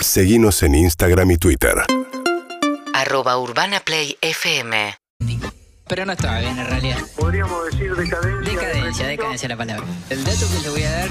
Seguimos 0.00 0.62
en 0.62 0.74
Instagram 0.74 1.32
y 1.32 1.38
Twitter. 1.38 1.74
Arroba 2.94 3.38
Urbana 3.38 3.80
Play 3.80 4.16
FM. 4.20 4.94
Pero 5.88 6.06
no 6.06 6.12
estaba 6.12 6.38
bien 6.40 6.58
en 6.58 6.66
realidad. 6.66 6.98
podríamos 7.16 7.64
decir 7.66 7.94
decadencia. 7.94 8.52
Decadencia, 8.52 9.06
decadencia 9.06 9.48
la 9.48 9.56
palabra. 9.56 9.86
El 10.10 10.22
dato 10.24 10.46
que 10.50 10.60
le 10.60 10.70
voy 10.70 10.82
a 10.82 10.90
dar 10.90 11.10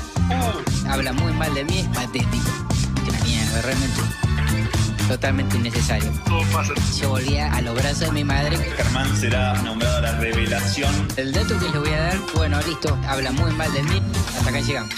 habla 0.90 1.14
muy 1.14 1.34
mal 1.34 1.54
de 1.54 1.66
mí, 1.66 1.80
es 1.80 1.88
patético. 1.88 2.50
Que 3.04 3.10
una 3.10 3.20
mierda, 3.24 3.62
realmente. 3.62 4.02
Totalmente 5.08 5.58
innecesario. 5.58 6.12
Yo 7.00 7.10
volvía 7.10 7.52
a 7.54 7.62
los 7.62 7.76
brazos 7.76 8.00
de 8.00 8.12
mi 8.12 8.24
madre. 8.24 8.58
Germán 8.58 9.16
será 9.16 9.54
nombrado 9.64 10.02
la 10.02 10.18
revelación. 10.20 11.08
El 11.18 11.34
dato 11.34 11.58
que 11.60 11.66
les 11.66 11.80
voy 11.80 11.90
a 11.90 12.00
dar, 12.00 12.18
bueno, 12.36 12.60
listo, 12.62 12.98
habla 13.08 13.32
muy 13.32 13.52
mal 13.54 13.72
de 13.74 13.84
mí. 13.84 14.02
Hasta 14.38 14.50
acá 14.50 14.60
llegamos. 14.60 14.94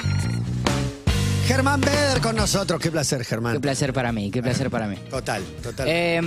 Germán 1.50 1.82
Beder 1.82 2.22
con 2.22 2.36
nosotros. 2.36 2.80
Qué 2.80 2.92
placer, 2.92 3.26
Germán. 3.26 3.54
Qué 3.54 3.60
placer 3.60 3.92
para 3.92 4.12
mí, 4.12 4.30
qué 4.30 4.44
placer 4.44 4.70
para 4.70 4.86
mí. 4.86 4.98
Total, 5.10 5.42
total. 5.64 5.88
Eh, 5.90 6.22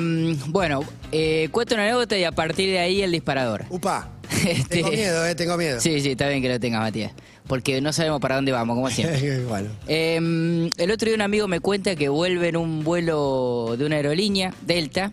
bueno, 0.48 0.82
eh, 1.12 1.48
cuento 1.52 1.76
una 1.76 1.84
anécdota 1.84 2.18
y 2.18 2.24
a 2.24 2.32
partir 2.32 2.70
de 2.70 2.80
ahí 2.80 3.02
el 3.02 3.12
disparador. 3.12 3.64
Upa. 3.70 4.10
Este- 4.44 4.78
Tengo 4.78 4.90
miedo, 4.90 5.24
eh, 5.24 5.36
tengo 5.36 5.56
miedo. 5.56 5.80
Sí, 5.80 6.00
sí, 6.00 6.10
está 6.10 6.26
bien 6.26 6.42
que 6.42 6.48
lo 6.48 6.58
tengas, 6.58 6.80
Matías. 6.80 7.12
Porque 7.46 7.80
no 7.80 7.92
sabemos 7.92 8.20
para 8.20 8.34
dónde 8.34 8.50
vamos, 8.50 8.74
como 8.74 8.90
siempre. 8.90 9.44
bueno. 9.48 9.70
Eh, 9.86 10.70
el 10.76 10.90
otro 10.90 11.06
día 11.06 11.14
un 11.14 11.22
amigo 11.22 11.46
me 11.46 11.60
cuenta 11.60 11.94
que 11.94 12.08
vuelve 12.08 12.48
en 12.48 12.56
un 12.56 12.82
vuelo 12.82 13.76
de 13.78 13.86
una 13.86 13.94
aerolínea, 13.94 14.52
Delta, 14.66 15.12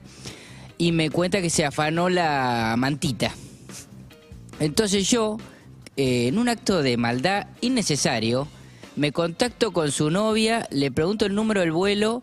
y 0.80 0.92
me 0.92 1.12
cuenta 1.12 1.40
que 1.40 1.52
se 1.52 1.66
afanó 1.66 2.10
la 2.10 2.74
mantita. 2.80 3.32
Entonces 4.60 5.08
yo, 5.08 5.38
eh, 5.98 6.30
en 6.30 6.40
un 6.40 6.50
acto 6.50 6.82
de 6.82 6.98
maldad 6.98 7.46
innecesario, 7.62 8.48
me 9.00 9.12
contacto 9.12 9.72
con 9.72 9.92
su 9.92 10.10
novia, 10.12 10.68
le 10.72 10.92
pregunto 10.92 11.26
el 11.26 11.34
número 11.34 11.62
del 11.62 11.72
vuelo, 11.72 12.22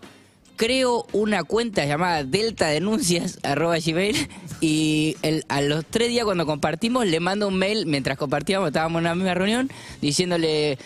creo 0.57 1.07
una 1.13 1.43
cuenta 1.45 1.85
llamada 1.85 2.23
Delta 2.25 2.67
Denuncias, 2.69 3.39
arroba 3.43 3.79
gmail, 3.79 4.29
y 4.61 5.17
el- 5.23 5.45
a 5.49 5.61
los 5.63 5.85
tres 5.87 6.09
días 6.11 6.25
cuando 6.25 6.47
compartimos 6.47 7.07
le 7.07 7.19
mando 7.21 7.49
un 7.49 7.59
mail, 7.59 7.87
mientras 7.87 8.17
compartíamos, 8.19 8.69
estábamos 8.69 9.01
en 9.01 9.07
una 9.07 9.15
misma 9.15 9.35
reunión, 9.35 9.71
diciéndole... 10.01 10.79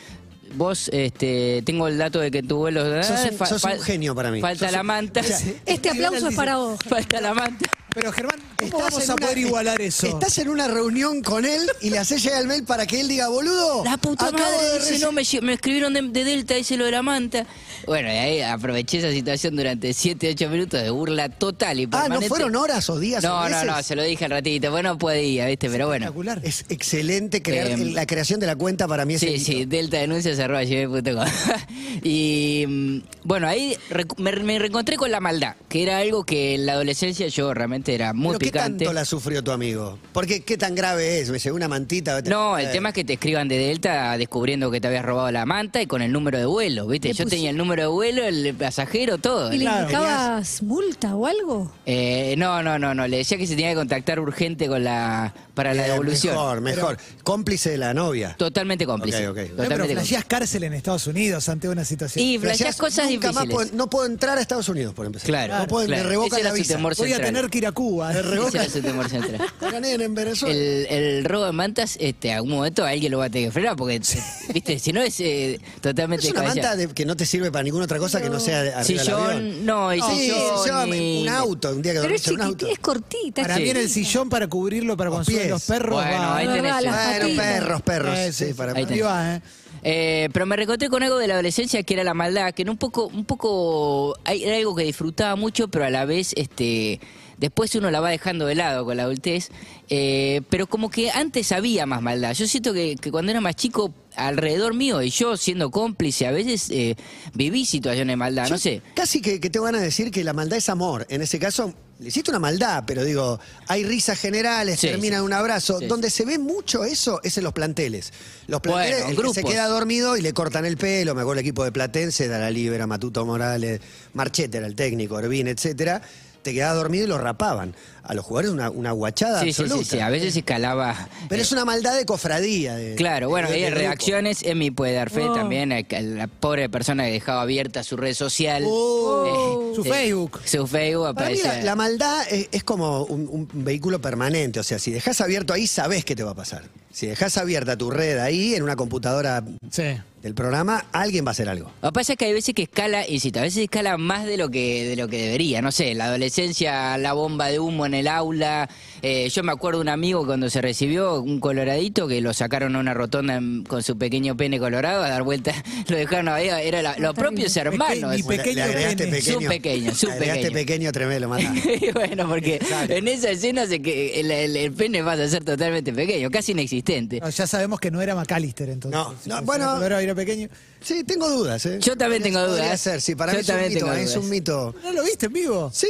Vos, 0.53 0.89
este, 0.92 1.62
tengo 1.65 1.87
el 1.87 1.97
dato 1.97 2.19
de 2.19 2.33
que 2.33 2.43
tu 2.43 2.56
vuelo... 2.56 2.83
Sos 3.05 3.20
un- 3.31 3.47
sos 3.47 3.62
un 3.62 3.81
genio 3.83 4.17
para 4.17 4.33
mí. 4.33 4.41
Falta 4.41 4.67
Sos 4.67 4.72
la 4.72 4.81
un- 4.81 4.87
manta. 4.89 5.20
Este 5.67 5.91
aplauso 5.91 6.27
es 6.27 6.34
para 6.34 6.56
vos. 6.56 6.77
Falta 6.89 7.20
la 7.20 7.34
manta. 7.34 7.70
Pero 7.93 8.13
Germán, 8.13 8.37
¿cómo 8.57 8.67
Estás 8.67 8.81
vamos 8.93 9.09
a 9.11 9.15
una- 9.15 9.27
poder 9.27 9.39
igualar 9.39 9.81
eso? 9.81 10.07
Estás 10.07 10.39
en 10.39 10.49
una 10.49 10.69
reunión 10.69 11.23
con 11.23 11.45
él 11.45 11.61
y 11.81 11.91
le 11.91 11.99
haces 11.99 12.23
llegar 12.23 12.43
el 12.43 12.47
mail 12.47 12.63
para 12.65 12.87
que 12.87 13.01
él 13.01 13.09
diga, 13.09 13.29
boludo. 13.29 13.85
La 13.85 13.97
puta 13.97 14.31
madre 14.31 14.79
dice, 14.79 14.99
no, 15.01 15.11
me, 15.13 15.23
escribieron 15.23 15.93
de, 15.95 16.03
de 16.03 16.25
Delta, 16.25 16.55
dice 16.55 16.77
lo 16.77 16.85
de 16.85 16.93
la 16.93 17.03
manta. 17.03 17.47
Bueno, 17.87 18.09
y 18.09 18.17
ahí 18.17 18.41
aproveché 18.43 18.99
esa 18.99 19.11
situación 19.11 19.57
durante 19.57 19.93
7, 19.93 20.31
8 20.37 20.49
minutos 20.51 20.83
de 20.83 20.91
burla 20.91 21.29
total 21.31 21.81
y 21.81 21.85
Ah, 21.87 21.91
permanente. 21.91 22.27
¿no 22.27 22.29
fueron 22.29 22.57
horas 22.57 22.89
o 22.91 22.99
días 23.01 23.25
o 23.25 23.29
No, 23.29 23.43
no, 23.45 23.51
meses? 23.51 23.67
no, 23.67 23.83
se 23.83 23.97
lo 23.97 24.03
dije 24.05 24.25
al 24.27 24.31
ratito. 24.33 24.71
Bueno, 24.71 24.97
podía, 24.99 25.47
¿viste? 25.47 25.69
Pero 25.71 25.87
bueno. 25.89 26.05
Espectacular. 26.07 26.41
Es 26.45 26.65
excelente 26.69 27.43
crear 27.43 27.67
Eh, 27.69 27.77
la 27.77 28.07
creación 28.07 28.39
de 28.39 28.47
la 28.47 28.55
cuenta 28.57 28.87
para 28.87 29.05
mí 29.05 29.15
es 29.15 29.21
Sí, 29.21 29.29
el 29.29 29.41
sí, 29.41 29.65
delta 29.65 29.97
denuncias 29.99 30.39
arroba 30.39 30.63
gmail.com. 30.63 31.25
Y 32.05 32.65
mm, 32.69 32.99
bueno, 33.25 33.49
ahí 33.49 33.77
me, 34.19 34.33
me 34.37 34.59
reencontré 34.59 34.97
con 34.97 35.11
la 35.11 35.19
maldad, 35.21 35.57
que 35.69 35.83
era 35.83 35.99
algo 35.99 36.25
que 36.25 36.55
en 36.55 36.67
la 36.67 36.73
adolescencia 36.75 37.27
yo 37.29 37.53
realmente 37.53 37.80
era 37.89 38.12
muy 38.12 38.28
¿Pero 38.28 38.39
qué 38.39 38.47
picante. 38.47 38.84
tanto 38.84 38.92
la 38.92 39.05
sufrió 39.05 39.42
tu 39.42 39.50
amigo? 39.50 39.98
Porque 40.12 40.42
qué 40.42 40.56
tan 40.56 40.75
grave 40.75 41.20
es, 41.20 41.31
me 41.31 41.39
llegó 41.39 41.56
una 41.56 41.69
mantita. 41.69 42.20
No, 42.22 42.59
el 42.59 42.67
Eh, 42.67 42.72
tema 42.72 42.91
es 42.91 42.95
que 42.95 43.05
te 43.05 43.14
escriban 43.14 43.48
de 43.48 43.59
Delta 43.59 44.17
descubriendo 44.19 44.70
que 44.70 44.81
te 44.81 44.89
habías 44.89 45.05
robado 45.05 45.31
la 45.31 45.47
manta 45.47 45.81
y 45.83 45.87
con 45.87 46.03
el 46.03 46.12
número 46.12 46.39
de 46.39 46.47
vuelo, 46.47 46.87
¿viste? 46.87 47.12
Yo 47.12 47.27
tenía 47.27 47.50
el 47.50 47.56
número 47.56 47.83
de 47.83 47.89
vuelo, 47.89 48.25
el 48.25 48.55
pasajero, 48.55 49.19
todo. 49.19 49.53
¿Y 49.53 49.59
le 49.59 49.64
Claro. 49.64 49.83
indicabas 49.83 50.62
multa 50.62 51.14
o 51.17 51.27
algo? 51.27 51.72
Eh, 51.87 52.34
no, 52.39 52.62
no, 52.62 52.78
no, 52.78 52.95
no, 52.95 53.06
le 53.09 53.19
decía 53.19 53.39
que 53.39 53.47
se 53.47 53.55
tenía 53.55 53.70
que 53.70 53.77
contactar 53.77 54.20
urgente 54.20 54.69
con 54.69 54.84
la 54.84 55.33
para 55.61 55.75
la 55.75 55.86
eh, 55.86 55.91
devolución. 55.91 56.34
Mejor, 56.34 56.61
mejor. 56.62 56.98
Cómplice 57.22 57.71
de 57.71 57.78
la 57.78 57.93
novia. 57.93 58.34
Totalmente 58.38 58.87
cómplice. 58.87 59.28
Ok, 59.28 59.32
ok. 59.32 59.37
No, 59.37 59.44
pero 59.44 59.48
Totalmente 59.56 59.78
cómplice. 59.78 59.94
flasheás 60.00 60.25
cárcel 60.25 60.65
en 60.65 60.72
Estados 60.72 61.06
Unidos 61.06 61.48
ante 61.50 61.69
una 61.69 61.84
situación. 61.84 62.25
Y 62.25 62.38
flasheás 62.38 62.59
Flasheás, 62.59 62.76
cosas 62.76 63.10
nunca 63.10 63.32
más 63.32 63.43
difíciles. 63.44 63.54
puedo- 63.69 63.76
no 63.76 63.91
puedo 63.91 64.06
entrar 64.06 64.38
a 64.38 64.41
Estados 64.41 64.69
Unidos, 64.70 64.94
por 64.94 65.04
empezar. 65.06 65.26
Claro, 65.26 65.59
No 65.59 65.66
puedo, 65.66 65.87
claro. 65.87 66.03
me 66.04 66.09
revocan 66.09 66.38
Ese 66.38 66.43
la 66.44 66.49
era 66.49 66.50
su 66.50 66.62
visa. 66.62 66.75
temor 66.76 66.97
Voy 66.97 67.06
a 67.06 67.15
central. 67.16 67.34
tener 67.34 67.50
que 67.50 67.59
ir 67.59 67.66
a 67.66 67.72
Cuba. 67.72 68.09
Me 68.09 68.20
Ese 68.20 68.22
revocan. 68.22 68.60
era 68.62 68.70
su 68.72 68.81
temor 68.81 69.09
central. 69.10 69.41
Gané 69.60 69.93
en 69.93 70.15
Venezuela. 70.15 70.54
El, 70.54 70.87
el 70.88 71.25
robo 71.25 71.44
de 71.44 71.53
mantas, 71.53 71.97
este, 72.00 72.32
a 72.32 72.37
algún 72.37 72.53
momento 72.53 72.84
alguien 72.84 73.12
lo 73.12 73.19
va 73.19 73.26
a 73.26 73.31
tener 73.31 73.49
que 73.49 73.53
frenar, 73.53 73.76
porque, 73.76 74.00
viste, 74.54 74.78
si 74.78 74.93
no 74.93 75.03
es 75.03 75.20
eh, 75.20 75.60
totalmente 75.81 76.26
Es 76.26 76.32
una 76.32 76.43
manta 76.43 76.75
de- 76.76 76.88
que 76.88 77.04
no 77.04 77.16
te 77.16 77.26
sirve 77.26 77.50
para 77.53 77.62
ninguna 77.62 77.84
otra 77.84 77.99
cosa 77.99 78.20
que 78.22 78.31
no 78.31 78.41
sea 78.41 78.62
de- 78.62 78.72
arriba 78.75 79.03
del 79.03 79.12
avión. 79.12 79.38
Sillón, 79.43 79.66
no, 79.66 79.94
y 79.94 80.00
Sí, 80.00 80.32
sillón, 80.65 80.94
y- 80.94 81.22
un 81.22 81.28
auto, 81.28 81.70
un 81.70 81.82
día 81.82 81.93
que 81.93 81.99
Pero 81.99 82.03
dormís 82.03 82.22
es 82.22 82.28
en 82.28 82.34
un 82.34 82.41
auto. 82.43 82.66
es 82.66 82.78
cortita. 82.78 83.43
Para 83.43 83.59
mí 83.59 83.69
en 83.70 83.76
el 83.76 83.88
sillón 83.91 84.28
para 84.28 84.47
cubrirlo 84.49 84.97
para 84.97 85.10
Los 85.10 85.16
cuando 85.16 85.31
suben 85.31 85.41
pies. 85.43 85.50
Los 85.50 85.65
perros. 85.65 85.94
Bueno, 86.05 86.11
va. 86.21 86.37
ahí 86.37 86.47
tenés. 86.47 86.62
verdad, 86.62 86.81
las 86.83 86.94
Bueno, 87.06 87.21
patitas. 87.25 87.47
perros, 87.47 87.83
perros. 87.83 88.19
Eh, 88.19 88.33
sí, 88.33 88.47
sí. 88.49 88.55
para 88.55 88.72
Ahí 88.72 88.87
Ahí 88.88 89.00
va, 89.00 89.34
¿eh? 89.37 89.43
Eh, 89.83 90.28
pero 90.34 90.44
me 90.44 90.56
reencontré 90.56 90.88
con 90.91 91.03
algo 91.03 91.16
de 91.19 91.27
la 91.27 91.34
adolescencia 91.34 91.83
que 91.83 91.94
era 91.94 92.05
la 92.05 92.12
maldad, 92.12 92.53
que 92.53 92.62
era 92.62 92.71
un 92.71 92.77
poco, 92.77 93.06
un 93.06 93.25
poco, 93.25 94.15
hay- 94.25 94.44
era 94.44 94.56
algo 94.59 94.75
que 94.77 94.84
disfrutaba 94.84 95.37
mucho, 95.37 95.69
pero 95.69 95.87
a 95.87 95.91
la 95.91 96.05
vez, 96.05 96.34
este, 96.37 97.00
después 97.38 97.75
uno 97.77 97.91
la 97.91 98.00
va 98.00 98.11
dejando 98.11 98.44
de 98.44 98.56
lado 98.56 98.84
con 98.84 98.99
la 98.99 99.05
adultez. 99.05 99.49
Eh, 99.88 100.43
pero 100.50 100.66
como 100.66 100.91
que 100.91 101.11
antes 101.11 101.50
había 101.53 101.87
más 101.87 102.03
maldad. 102.03 102.34
Yo 102.34 102.47
siento 102.47 102.75
que, 102.75 102.97
que 102.97 103.11
cuando 103.11 103.31
era 103.32 103.41
más 103.41 103.56
chico, 103.56 103.94
alrededor 104.17 104.75
mío 104.75 105.00
y 105.03 105.09
yo 105.09 105.37
siendo 105.38 105.71
cómplice, 105.71 106.27
a 106.27 106.31
veces 106.31 106.69
eh, 106.71 106.97
viví 107.32 107.65
situaciones 107.65 108.12
de 108.12 108.17
maldad, 108.17 108.44
Yo 108.49 108.50
no 108.55 108.59
sé. 108.59 108.82
Casi 108.94 109.22
que, 109.22 109.41
que 109.41 109.49
te 109.49 109.59
van 109.61 109.77
a 109.77 109.81
decir 109.81 110.11
que 110.11 110.22
la 110.25 110.34
maldad 110.34 110.59
es 110.59 110.69
amor. 110.69 111.06
En 111.09 111.22
ese 111.22 111.38
caso, 111.38 111.72
le 112.00 112.09
hiciste 112.09 112.31
una 112.31 112.38
maldad, 112.41 112.84
pero 112.87 113.05
digo, 113.05 113.38
hay 113.69 113.84
risas 113.84 114.19
generales, 114.19 114.81
Sí, 114.81 114.88
termina 114.88 115.16
sí. 115.16 115.19
en 115.21 115.25
un 115.25 115.33
abrazo. 115.33 115.78
Sí, 115.78 115.87
Donde 115.87 116.11
se 116.11 116.25
ve 116.25 116.38
mucho 116.38 116.83
eso 116.84 117.21
es 117.22 117.37
en 117.38 117.44
los 117.44 117.53
planteles. 117.53 118.12
Los 118.47 118.61
planteles, 118.61 118.91
Bueno, 119.05 119.11
el 119.11 119.16
que 119.16 119.22
se 119.34 119.41
grupos. 119.41 119.53
queda 119.53 119.66
dormido 119.69 120.16
y 120.16 120.22
le 120.22 120.33
cortan 120.33 120.65
el 120.65 120.77
pelo. 120.77 121.15
Me 121.15 121.21
acuerdo 121.21 121.41
el 121.41 121.47
equipo 121.47 121.62
de 121.65 121.72
Platense, 121.72 122.27
Dara 122.27 122.50
Libera, 122.50 122.87
Matuto 122.87 123.25
Morales, 123.27 123.81
Marchete 124.15 124.59
era 124.59 124.66
el 124.66 124.75
técnico, 124.75 125.16
Orbín, 125.16 125.47
etcétera. 125.49 126.00
Te 126.43 126.55
quedabas 126.55 126.77
dormido 126.77 127.05
y 127.05 127.09
lo 127.09 127.19
rapaban. 127.19 127.75
A 128.03 128.15
los 128.15 128.25
jugadores 128.25 128.50
una, 128.50 128.71
una 128.71 128.93
guachada 128.93 129.41
Sí, 129.43 129.53
sí, 129.53 129.62
absoluta. 129.62 129.84
sí, 129.84 129.91
sí, 129.97 130.00
a 130.00 130.09
veces 130.09 130.34
escalaba. 130.37 131.09
Pero 131.28 131.43
es 131.43 131.53
una 131.53 131.65
maldad 131.65 131.97
de 131.97 132.05
cofradía. 132.06 132.75
de- 132.77 132.94
Claro, 132.97 133.28
bueno, 133.28 133.49
de- 133.49 133.55
hay 133.55 133.61
de 133.62 133.66
grupo. 133.71 133.81
reacciones. 133.83 134.43
Emi 134.43 134.71
puede 134.71 134.94
dar 134.94 135.11
fe 135.11 135.25
Oh. 135.28 135.34
también. 135.34 135.72
a 135.72 135.83
que 135.83 136.00
La 136.03 136.27
pobre 136.27 136.69
persona 136.69 137.05
que 137.05 137.12
dejaba 137.12 137.43
abierta 137.43 137.83
su 137.84 137.97
red 137.97 138.15
social. 138.15 138.65
Oh. 138.66 139.71
eh, 139.72 139.75
Su 139.77 139.83
eh, 139.84 139.88
Facebook. 139.88 140.41
Su 140.44 140.66
Facebook 140.66 141.15
Para 141.15 141.31
mí 141.31 141.38
aparece. 141.41 141.59
la, 141.59 141.65
la 141.65 141.77
maldad 141.77 142.27
es, 142.31 142.49
es 142.53 142.65
como 142.65 143.05
un, 143.05 143.28
un 143.31 143.49
vehículo 143.65 144.00
permanente, 144.00 144.59
o 144.61 144.62
sea, 144.65 144.78
si 144.78 144.91
dejas 144.91 145.21
abierto 145.21 145.53
ahí, 145.53 145.67
sabes 145.67 146.05
qué 146.05 146.17
te 146.17 146.22
va 146.25 146.32
a 146.32 146.34
pasar. 146.34 146.62
Si 146.93 147.06
dejas 147.06 147.37
abierta 147.38 147.77
tu 147.77 147.91
red 147.91 148.19
ahí, 148.19 148.55
en 148.56 148.65
una 148.65 148.75
computadora 148.75 149.44
Sí. 149.71 149.84
del 150.22 150.34
programa, 150.34 150.87
alguien 150.91 151.25
va 151.25 151.28
a 151.28 151.32
hacer 151.32 151.49
algo. 151.49 151.71
Lo 151.82 151.91
que 151.91 151.93
pasa 151.93 152.12
es 152.15 152.19
que 152.19 152.25
hay 152.25 152.32
veces 152.32 152.53
que 152.53 152.62
escala, 152.62 153.06
insisto, 153.09 153.38
a 153.38 153.43
veces 153.43 153.62
escala 153.62 153.97
más 153.97 154.27
de 154.27 154.37
lo 154.37 154.49
que 154.50 154.88
de 154.88 154.97
lo 154.97 155.06
que 155.06 155.22
debería. 155.22 155.62
No 155.62 155.71
sé, 155.71 155.94
la 155.94 156.06
adolescencia, 156.06 156.99
la 156.99 157.12
bomba 157.12 157.47
de 157.47 157.61
humo 157.61 157.87
en 157.87 157.90
el 157.95 158.09
aula. 158.09 158.69
Eh, 159.03 159.28
yo 159.31 159.43
me 159.43 159.53
acuerdo 159.53 159.78
de 159.78 159.83
un 159.83 159.89
amigo 159.89 160.27
cuando 160.27 160.51
se 160.51 160.61
recibió, 160.61 161.21
un 161.21 161.41
coloradito, 161.41 162.06
que 162.09 162.21
lo 162.21 162.33
sacaron 162.34 162.77
a 162.77 162.81
una 162.81 162.95
rotonda 162.95 163.37
en- 163.37 163.65
con 163.65 163.83
su 163.83 163.97
pequeño 163.99 164.37
pene 164.37 164.59
colorado 164.59 165.03
a 165.03 165.09
dar 165.09 165.23
vuelta. 165.23 165.53
Lo 165.89 165.97
dejaron 165.97 166.29
ahí, 166.29 166.49
era 166.49 166.83
la- 166.83 166.97
los 166.99 167.15
propios 167.15 167.56
hermanos. 167.56 168.11
Mi 168.15 168.23
Le- 168.23 168.25
pequeño 168.25 168.67
le 168.67 168.73
pene. 168.73 169.06
pequeño. 169.06 169.41
Su 169.41 169.49
pequeño, 169.49 169.95
su 169.95 170.06
le 170.09 170.12
pequeño. 170.15 170.53
pequeño, 170.53 170.93
tremendo, 170.93 171.29
bueno, 171.95 172.29
porque 172.29 172.56
Exacto. 172.56 172.93
en 172.95 173.09
esa 173.09 173.31
escena 173.31 173.67
se 173.67 173.81
que 173.81 174.21
el, 174.21 174.31
el- 174.31 174.56
el 174.56 174.73
pene 174.73 175.03
pasa 175.03 175.25
a 175.25 175.29
ser 175.29 175.45
totalmente 175.45 175.93
pequeño, 175.93 176.31
casi 176.31 176.53
inexistente. 176.53 177.21
No, 177.21 177.29
ya 177.31 177.47
sabemos 177.47 177.81
que 177.81 177.91
no 177.91 178.00
era 178.03 178.15
McAllister 178.15 178.69
entonces. 178.71 178.99
No, 179.00 179.15
Si 179.23 179.29
no, 179.29 179.43
bueno. 179.43 179.83
era 179.84 180.15
pequeño. 180.15 180.49
Sí, 180.83 181.05
tengo 181.05 181.29
dudas, 181.31 181.65
¿eh? 181.67 181.79
Yo 181.81 181.97
también 181.97 182.23
tengo 182.23 182.39
Podría 182.41 182.65
dudas. 182.67 182.81
ser, 182.81 183.00
sí, 183.00 183.15
para 183.15 183.33
Yo 183.33 183.39
mí 183.39 183.41
es 183.43 183.49
un 183.50 183.69
mito, 183.69 183.87
tengo 183.87 183.93
es 183.93 184.17
un 184.17 184.31
mito. 184.31 184.75
¿No 184.83 184.93
lo 184.93 185.05
viste 185.05 185.26
en 185.26 185.32
vivo? 185.32 185.70
Sí. 185.75 185.87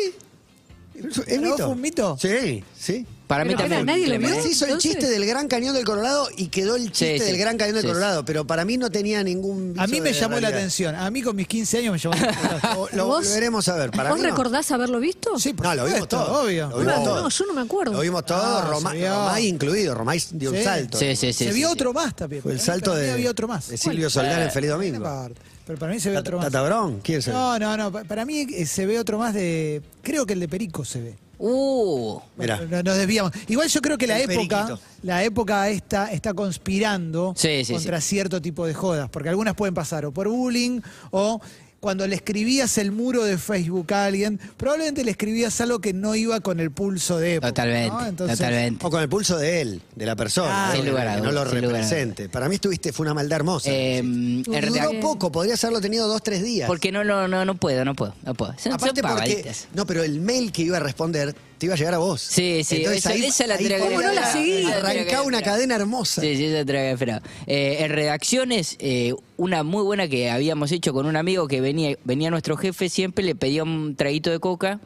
¿Es 1.08 1.17
¿Para 1.25 1.37
vos 1.41 1.41
mito? 1.50 1.56
fue 1.56 1.67
un 1.75 1.81
mito? 1.81 2.19
Sí, 2.20 2.64
sí. 2.79 3.06
Para 3.26 3.44
mí 3.44 3.50
Pero, 3.55 3.61
también. 3.69 3.87
nadie 3.87 4.08
lo 4.08 4.19
vio. 4.19 4.43
Se 4.43 4.49
hizo 4.49 4.64
el 4.64 4.73
Entonces- 4.73 4.91
chiste 4.91 5.06
del 5.08 5.25
Gran 5.25 5.47
Cañón 5.47 5.73
del 5.73 5.85
Colorado 5.85 6.29
y 6.37 6.49
quedó 6.49 6.75
el 6.75 6.87
chiste 6.91 7.20
sí. 7.20 7.25
del 7.26 7.38
Gran 7.38 7.56
Cañón 7.56 7.75
del 7.76 7.82
Sí, 7.82 7.87
sí. 7.88 7.93
Colorado, 7.94 8.25
pero 8.25 8.44
para 8.44 8.64
mí 8.64 8.76
no 8.76 8.91
tenía 8.91 9.23
ningún 9.23 9.73
A 9.79 9.87
mí 9.87 10.00
me 10.00 10.08
de 10.12 10.19
llamó 10.19 10.35
la 10.35 10.41
realidad. 10.41 10.58
atención. 10.58 10.97
A 10.97 11.08
mí 11.12 11.23
con 11.23 11.37
mis 11.37 11.47
15 11.47 11.79
años 11.79 11.93
me 11.93 11.99
llamó 12.00 12.17
la 12.17 12.29
atención. 12.32 12.61
Lo, 12.75 12.88
lo 12.97 13.06
¿Vos? 13.06 13.25
volveremos 13.29 13.69
a 13.69 13.76
ver. 13.76 13.93
Para 13.93 14.11
¿Vos 14.11 14.19
mí 14.19 14.25
no. 14.25 14.31
recordás 14.31 14.69
haberlo 14.73 14.99
visto? 14.99 15.38
Sí, 15.38 15.52
por 15.52 15.64
No, 15.67 15.75
lo 15.76 15.85
vimos 15.85 16.00
supuesto, 16.00 16.25
todo. 16.26 16.43
obvio. 16.43 16.70
Lo 16.70 16.79
vimos 16.79 16.97
No, 16.97 17.05
todo. 17.05 17.23
no, 17.23 17.29
yo 17.29 17.47
no 17.47 17.52
me 17.52 17.61
acuerdo. 17.61 17.93
Lo 17.93 18.00
vimos 18.00 18.26
todo, 18.26 18.43
Ah, 18.58 18.67
Roma- 18.69 18.91
se 18.91 18.97
vio. 18.97 19.08
Romay 19.14 19.47
incluido. 19.47 19.94
Romay 19.94 20.23
dio 20.32 20.50
un 20.50 20.56
Sí. 20.56 20.64
salto. 20.64 20.99
Sí, 20.99 21.06
sí, 21.14 21.32
sí. 21.32 21.44
se 21.44 21.50
sí, 21.52 21.55
vio 21.56 21.69
sí. 21.69 21.73
otro 21.73 21.93
más 21.93 22.17
también. 22.17 22.43
Fue 22.43 22.50
el 22.50 22.61
salto 22.61 22.91
para 22.91 23.00
mí 23.02 23.06
de, 23.06 23.12
había 23.12 23.31
otro 23.31 23.47
más. 23.47 23.69
de 23.69 23.76
Silvio 23.79 24.11
Soldán 24.11 24.43
en 24.43 24.50
Feliz 24.50 24.70
Domingo. 24.70 25.06
Aparte. 25.06 25.41
Pero 25.71 25.79
para 25.79 25.93
mí 25.93 26.01
se 26.01 26.11
ve 26.11 26.19
otro 26.19 26.39
más. 26.39 26.47
Tata 26.47 26.63
Brón, 26.63 26.99
¿quién 27.01 27.23
se 27.23 27.31
No, 27.31 27.57
no, 27.61 27.77
no. 27.77 27.93
pa- 27.93 28.03
Para 28.03 28.25
mí 28.25 28.41
eh, 28.53 28.67
se 28.67 28.87
ve 28.87 28.99
otro 28.99 29.19
más 29.19 29.33
de. 29.35 29.81
Creo 30.03 30.27
que 30.27 30.33
el 30.33 30.41
de 30.41 30.49
Perico 30.49 30.85
se 30.85 31.01
ve. 31.01 31.15
Uh, 31.39 32.19
Mirá. 32.37 32.61
No- 32.69 32.83
Nos 32.83 32.97
desviamos. 32.97 33.31
Igual 33.47 33.69
yo 33.69 33.81
creo 33.81 33.97
que 33.97 34.09
la 34.09 34.19
El 34.19 34.29
época, 34.31 34.67
periquito. 34.67 34.81
la 35.05 35.23
época 35.23 35.69
esta 35.69 36.11
está 36.11 36.35
conspirando 36.35 37.35
Sí, 37.37 37.65
sí, 37.65 37.73
contra 37.73 38.01
cierto 38.01 38.43
tipo 38.43 38.67
de 38.67 38.75
jodas, 38.75 39.09
porque 39.11 39.29
algunas 39.29 39.55
pueden 39.55 39.75
pasar 39.75 40.05
o 40.07 40.11
por 40.13 40.29
bullying 40.29 40.81
o 41.13 41.41
cuando 41.81 42.06
le 42.06 42.15
escribías 42.15 42.77
el 42.79 42.93
muro 42.93 43.25
de 43.25 43.38
Facebook 43.38 43.93
a 43.94 44.05
alguien, 44.05 44.38
probablemente 44.56 45.03
le 45.03 45.11
escribías 45.11 45.61
algo 45.61 45.81
que 45.81 45.93
no 45.93 46.15
iba 46.15 46.41
con 46.41 46.61
el 46.61 46.71
pulso 46.71 47.19
de 47.19 47.37
época, 47.37 47.49
Totalmente, 47.49 47.91
¿no? 47.91 48.06
Entonces, 48.06 48.38
totalmente. 48.38 48.87
O 48.87 48.91
con 48.91 49.03
el 49.03 49.09
pulso 49.09 49.38
de 49.38 49.61
él, 49.62 49.82
de 49.97 50.06
la 50.06 50.15
persona. 50.15 50.71
Ah, 50.71 50.73
sin 50.75 50.87
lugar 50.87 51.09
a 51.09 51.17
que 51.17 51.23
no 51.23 51.32
lo 51.32 51.44
represente. 51.44 52.29
Para 52.29 52.49
mí 52.49 52.56
estuviste, 52.56 52.93
fue 52.93 53.05
una 53.05 53.15
maldad 53.15 53.37
hermosa. 53.37 53.71
Eh, 53.71 54.00
Sí. 54.00 54.44
Duró 54.44 55.00
poco, 55.00 55.32
podrías 55.32 55.62
haberlo 55.65 55.81
tenido 55.81 56.06
dos, 56.06 56.23
tres 56.23 56.43
días. 56.43 56.67
Porque 56.67 56.93
no, 56.93 57.05
no, 57.05 57.29
no, 57.29 57.44
no 57.44 57.55
puedo, 57.55 57.85
no 57.85 57.94
puedo, 57.94 58.15
no 58.23 58.35
puedo. 58.35 58.53
Son, 58.53 58.62
son 58.62 58.73
Aparte 58.75 59.03
porque, 59.03 59.53
no, 59.75 59.87
pero 59.87 60.03
el 60.03 60.21
mail 60.21 60.53
que 60.53 60.62
iba 60.62 60.76
a 60.76 60.81
responder 60.81 61.35
te 61.61 61.67
iba 61.67 61.75
a 61.75 61.79
llegar 61.79 61.95
a 61.95 61.99
vos. 61.99 62.21
Sí, 62.23 62.65
sí, 62.65 62.79
Entonces 62.79 62.99
esa- 63.05 63.11
ahí, 63.11 63.25
esa 63.25 63.47
la 63.47 63.55
ahí 63.55 63.69
¿Cómo 63.79 64.01
no 64.03 64.12
la 64.12 64.33
seguí? 64.33 64.65
Arrancaba 64.65 65.23
una 65.23 65.43
cadena 65.43 65.77
hermosa. 65.77 66.21
Sí, 66.23 66.35
sí, 66.37 66.47
esa 66.47 66.93
esperar. 66.93 67.23
Eh, 67.47 67.77
en 67.81 67.91
redacciones, 67.93 68.77
eh, 68.81 69.15
una 69.37 69.62
muy 69.62 69.83
buena 69.85 70.09
que 70.09 70.31
habíamos 70.31 70.73
hecho 70.73 70.93
con 70.93 71.07
un 71.07 71.15
amigo 71.17 71.47
que 71.47 71.61
venía, 71.61 71.97
venía 72.05 72.31
nuestro 72.31 72.57
jefe, 72.57 72.89
siempre 72.89 73.25
le 73.25 73.35
pedía 73.37 73.62
un 73.62 73.95
traguito 73.95 74.31
de 74.31 74.41
coca. 74.41 74.81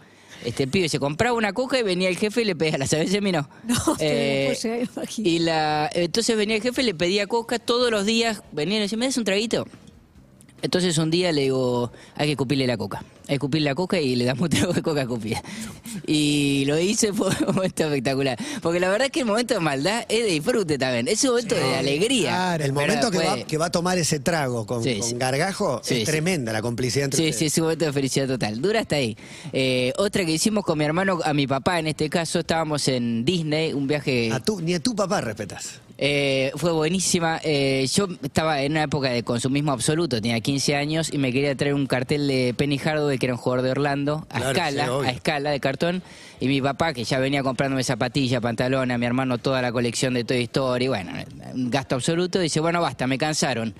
Este 0.44 0.64
el 0.64 0.68
pibe 0.68 0.90
se 0.90 0.98
compraba 0.98 1.34
una 1.38 1.54
coca 1.54 1.78
y 1.78 1.82
venía 1.82 2.08
el 2.10 2.18
jefe 2.18 2.42
y 2.42 2.44
le 2.44 2.54
pedía 2.54 2.76
la 2.76 2.86
¿sabes? 2.86 3.18
Mí 3.22 3.32
no. 3.32 3.48
No, 3.64 3.74
Eh, 4.00 4.48
no 4.48 4.54
puedo 4.54 4.60
llegar 5.00 5.08
y 5.16 5.38
la, 5.38 5.88
entonces 5.94 6.36
venía 6.36 6.56
el 6.56 6.62
jefe 6.62 6.82
y 6.82 6.84
le 6.84 6.94
pedía 6.94 7.26
coca 7.26 7.58
todos 7.58 7.90
los 7.90 8.04
días. 8.04 8.42
Venía 8.52 8.74
y 8.74 8.78
le 8.78 8.82
decía, 8.82 8.98
¿me 8.98 9.06
das 9.06 9.16
un 9.16 9.24
traguito? 9.24 9.66
Entonces 10.64 10.96
un 10.96 11.10
día 11.10 11.30
le 11.30 11.42
digo, 11.42 11.92
hay 12.16 12.26
que 12.28 12.32
escupirle 12.32 12.66
la 12.66 12.78
coca. 12.78 13.04
Hay 13.22 13.26
que 13.28 13.34
escupirle 13.34 13.66
la 13.68 13.74
coca 13.74 14.00
y 14.00 14.16
le 14.16 14.24
damos 14.24 14.42
un 14.44 14.48
trago 14.58 14.72
de 14.72 14.80
coca 14.82 15.02
escupida. 15.02 15.42
Y 16.06 16.64
lo 16.66 16.78
hice, 16.78 17.12
fue 17.12 17.28
un 17.46 17.54
momento 17.54 17.84
espectacular. 17.84 18.38
Porque 18.62 18.80
la 18.80 18.88
verdad 18.88 19.06
es 19.06 19.12
que 19.12 19.20
el 19.20 19.26
momento 19.26 19.52
de 19.52 19.60
maldad 19.60 20.06
es 20.08 20.24
de 20.24 20.30
disfrute 20.30 20.78
también. 20.78 21.06
Es 21.06 21.22
un 21.24 21.30
momento 21.30 21.54
de 21.54 21.74
alegría. 21.76 22.30
claro. 22.30 22.64
El 22.64 22.72
momento 22.72 23.10
que, 23.10 23.18
va, 23.18 23.36
que 23.42 23.58
va 23.58 23.66
a 23.66 23.70
tomar 23.70 23.98
ese 23.98 24.20
trago 24.20 24.66
con, 24.66 24.82
Sí, 24.82 24.98
con 24.98 25.08
sí. 25.10 25.14
gargajo 25.18 25.80
Sí, 25.84 25.94
es 25.94 26.00
sí. 26.00 26.06
tremenda 26.06 26.50
la 26.52 26.62
complicidad 26.62 27.04
entre 27.04 27.18
Sí, 27.18 27.24
sí, 27.24 27.30
ustedes. 27.30 27.52
es 27.52 27.58
un 27.58 27.64
momento 27.64 27.84
de 27.84 27.92
felicidad 27.92 28.26
total. 28.26 28.60
Dura 28.62 28.80
hasta 28.80 28.96
ahí. 28.96 29.16
Eh, 29.52 29.92
otra 29.98 30.24
que 30.24 30.32
hicimos 30.32 30.64
con 30.64 30.78
mi 30.78 30.84
hermano, 30.86 31.20
a 31.24 31.34
mi 31.34 31.46
papá 31.46 31.78
en 31.78 31.88
este 31.88 32.08
caso, 32.08 32.38
estábamos 32.40 32.88
en 32.88 33.24
Disney, 33.24 33.74
un 33.74 33.86
viaje... 33.86 34.32
A 34.32 34.40
tu- 34.40 34.60
ni 34.62 34.72
a 34.74 34.80
tu 34.80 34.94
papá 34.96 35.20
respetas. 35.20 35.80
Eh, 35.96 36.50
fue 36.56 36.72
buenísima. 36.72 37.40
Eh, 37.44 37.86
yo 37.92 38.08
estaba 38.22 38.60
en 38.62 38.72
una 38.72 38.82
época 38.84 39.10
de 39.10 39.22
consumismo 39.22 39.72
absoluto, 39.72 40.20
tenía 40.20 40.40
15 40.40 40.74
años 40.74 41.12
y 41.12 41.18
me 41.18 41.32
quería 41.32 41.54
traer 41.54 41.74
un 41.74 41.86
cartel 41.86 42.26
de 42.26 42.54
Penny 42.56 42.78
Hardaway, 42.78 43.18
que 43.18 43.26
era 43.26 43.34
un 43.34 43.40
jugador 43.40 43.64
de 43.64 43.70
Orlando, 43.70 44.26
a 44.28 44.38
Claro, 44.38 44.50
escala, 44.50 44.86
sí, 44.86 45.06
a 45.06 45.10
escala 45.10 45.50
de 45.50 45.60
cartón. 45.60 46.02
Y 46.40 46.48
mi 46.48 46.60
papá, 46.60 46.92
que 46.92 47.04
ya 47.04 47.18
venía 47.18 47.42
comprándome 47.42 47.84
zapatillas, 47.84 48.40
pantalones, 48.40 48.94
a 48.94 48.98
mi 48.98 49.06
hermano 49.06 49.38
toda 49.38 49.62
la 49.62 49.70
colección 49.70 50.14
de 50.14 50.24
Toy 50.24 50.42
Story, 50.42 50.88
bueno, 50.88 51.12
un 51.54 51.70
gasto 51.70 51.94
absoluto. 51.94 52.40
Dice, 52.40 52.60
bueno, 52.60 52.80
basta, 52.80 53.06
me 53.06 53.16
cansaron. 53.16 53.74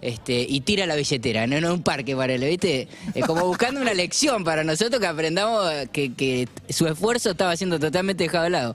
Este, 0.00 0.46
y 0.48 0.60
tira 0.60 0.86
la 0.86 0.94
billetera, 0.94 1.46
no 1.48 1.56
en 1.56 1.64
un 1.64 1.82
parque 1.82 2.14
para 2.14 2.32
él, 2.32 2.44
¿viste? 2.44 2.86
Es 3.14 3.26
como 3.26 3.44
buscando 3.44 3.80
una 3.80 3.94
lección 3.94 4.44
para 4.44 4.62
nosotros 4.62 5.00
que 5.00 5.06
aprendamos 5.08 5.68
que, 5.92 6.14
que 6.14 6.48
su 6.70 6.86
esfuerzo 6.86 7.32
estaba 7.32 7.56
siendo 7.56 7.80
totalmente 7.80 8.24
dejado 8.24 8.44
de 8.44 8.50
lado. 8.50 8.74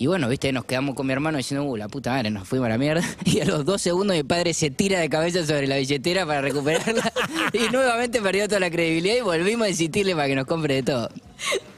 Y 0.00 0.06
bueno, 0.06 0.30
viste, 0.30 0.50
nos 0.50 0.64
quedamos 0.64 0.94
con 0.94 1.06
mi 1.06 1.12
hermano 1.12 1.36
diciendo, 1.36 1.66
uh, 1.66 1.76
la 1.76 1.86
puta 1.86 2.12
madre, 2.12 2.30
nos 2.30 2.48
fuimos 2.48 2.64
a 2.64 2.70
la 2.70 2.78
mierda. 2.78 3.02
Y 3.26 3.40
a 3.40 3.44
los 3.44 3.66
dos 3.66 3.82
segundos 3.82 4.16
mi 4.16 4.22
padre 4.22 4.54
se 4.54 4.70
tira 4.70 4.98
de 4.98 5.10
cabeza 5.10 5.44
sobre 5.44 5.66
la 5.66 5.76
billetera 5.76 6.24
para 6.24 6.40
recuperarla. 6.40 7.12
y 7.52 7.70
nuevamente 7.70 8.22
perdió 8.22 8.48
toda 8.48 8.60
la 8.60 8.70
credibilidad 8.70 9.16
y 9.16 9.20
volvimos 9.20 9.66
a 9.66 9.68
insistirle 9.68 10.14
para 10.14 10.26
que 10.26 10.36
nos 10.36 10.46
compre 10.46 10.76
de 10.76 10.82
todo. 10.84 11.10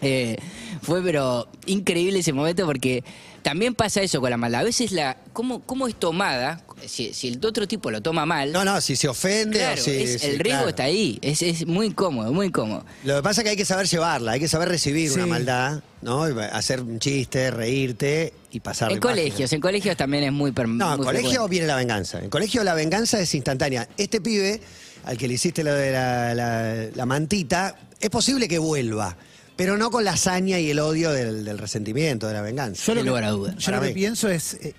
Eh, 0.02 0.36
fue 0.82 1.02
pero 1.02 1.48
increíble 1.66 2.20
ese 2.20 2.32
momento 2.32 2.64
porque 2.64 3.02
también 3.42 3.74
pasa 3.74 4.02
eso 4.02 4.20
con 4.20 4.30
la 4.30 4.36
maldad. 4.36 4.60
A 4.60 4.64
veces 4.64 4.92
la, 4.92 5.16
¿cómo, 5.32 5.62
cómo 5.62 5.88
es 5.88 5.96
tomada? 5.96 6.62
Si, 6.86 7.12
si 7.14 7.28
el 7.28 7.44
otro 7.44 7.66
tipo 7.68 7.90
lo 7.90 8.00
toma 8.00 8.24
mal, 8.26 8.52
No, 8.52 8.64
no, 8.64 8.80
si 8.80 8.96
se 8.96 9.08
ofende 9.08 9.58
claro, 9.58 9.80
o 9.80 9.84
si. 9.84 9.90
es- 9.90 10.20
sí, 10.22 10.26
el 10.28 10.38
riesgo 10.38 10.58
claro. 10.62 10.68
está 10.70 10.82
ahí. 10.84 11.18
Es, 11.22 11.42
es 11.42 11.66
muy 11.66 11.92
cómodo, 11.92 12.32
muy 12.32 12.50
cómodo. 12.50 12.84
Lo 13.04 13.16
que 13.16 13.22
pasa 13.22 13.40
es 13.40 13.44
que 13.44 13.50
hay 13.50 13.56
que 13.56 13.64
saber 13.64 13.86
llevarla, 13.86 14.32
hay 14.32 14.40
que 14.40 14.48
saber 14.48 14.68
recibir 14.68 15.08
Sí. 15.10 15.14
una 15.16 15.26
maldad, 15.26 15.82
¿no? 16.02 16.22
Hacer 16.24 16.80
un 16.80 16.98
chiste, 16.98 17.50
reírte 17.50 18.32
y 18.50 18.60
pasar 18.60 18.92
En 18.92 18.98
colegios, 19.00 19.52
en 19.52 19.60
colegios 19.60 19.96
también 19.96 20.24
es 20.24 20.32
muy 20.32 20.52
per- 20.52 20.68
No, 20.68 20.92
en 20.94 20.98
colegio 21.02 21.28
frecuente. 21.30 21.50
viene 21.50 21.66
la 21.66 21.76
venganza. 21.76 22.18
En 22.20 22.30
colegio 22.30 22.64
la 22.64 22.74
venganza 22.74 23.20
es 23.20 23.34
instantánea. 23.34 23.88
Este 23.96 24.20
pibe, 24.20 24.60
al 25.04 25.16
que 25.18 25.28
le 25.28 25.34
hiciste 25.34 25.62
lo 25.64 25.74
de 25.74 25.90
la, 25.92 26.34
la- 26.34 26.86
la 26.94 27.06
mantita, 27.06 27.76
es 28.00 28.10
posible 28.10 28.48
que 28.48 28.58
vuelva, 28.58 29.16
pero 29.56 29.76
no 29.76 29.90
con 29.90 30.04
la 30.04 30.12
hazaña 30.12 30.58
y 30.58 30.70
el 30.70 30.78
odio 30.80 31.10
del, 31.12 31.44
del 31.44 31.58
resentimiento, 31.58 32.26
de 32.26 32.32
la 32.34 32.42
venganza. 32.42 32.82
Yo 32.86 32.94
lo 32.94 33.02
que, 33.02 33.08
lugar 33.08 33.24
a 33.24 33.30
dudas. 33.30 33.56
yo 33.58 33.70
lo 33.72 33.80
que 33.80 33.90
pienso 33.90 34.28
es, 34.28 34.54
eh, 34.54 34.74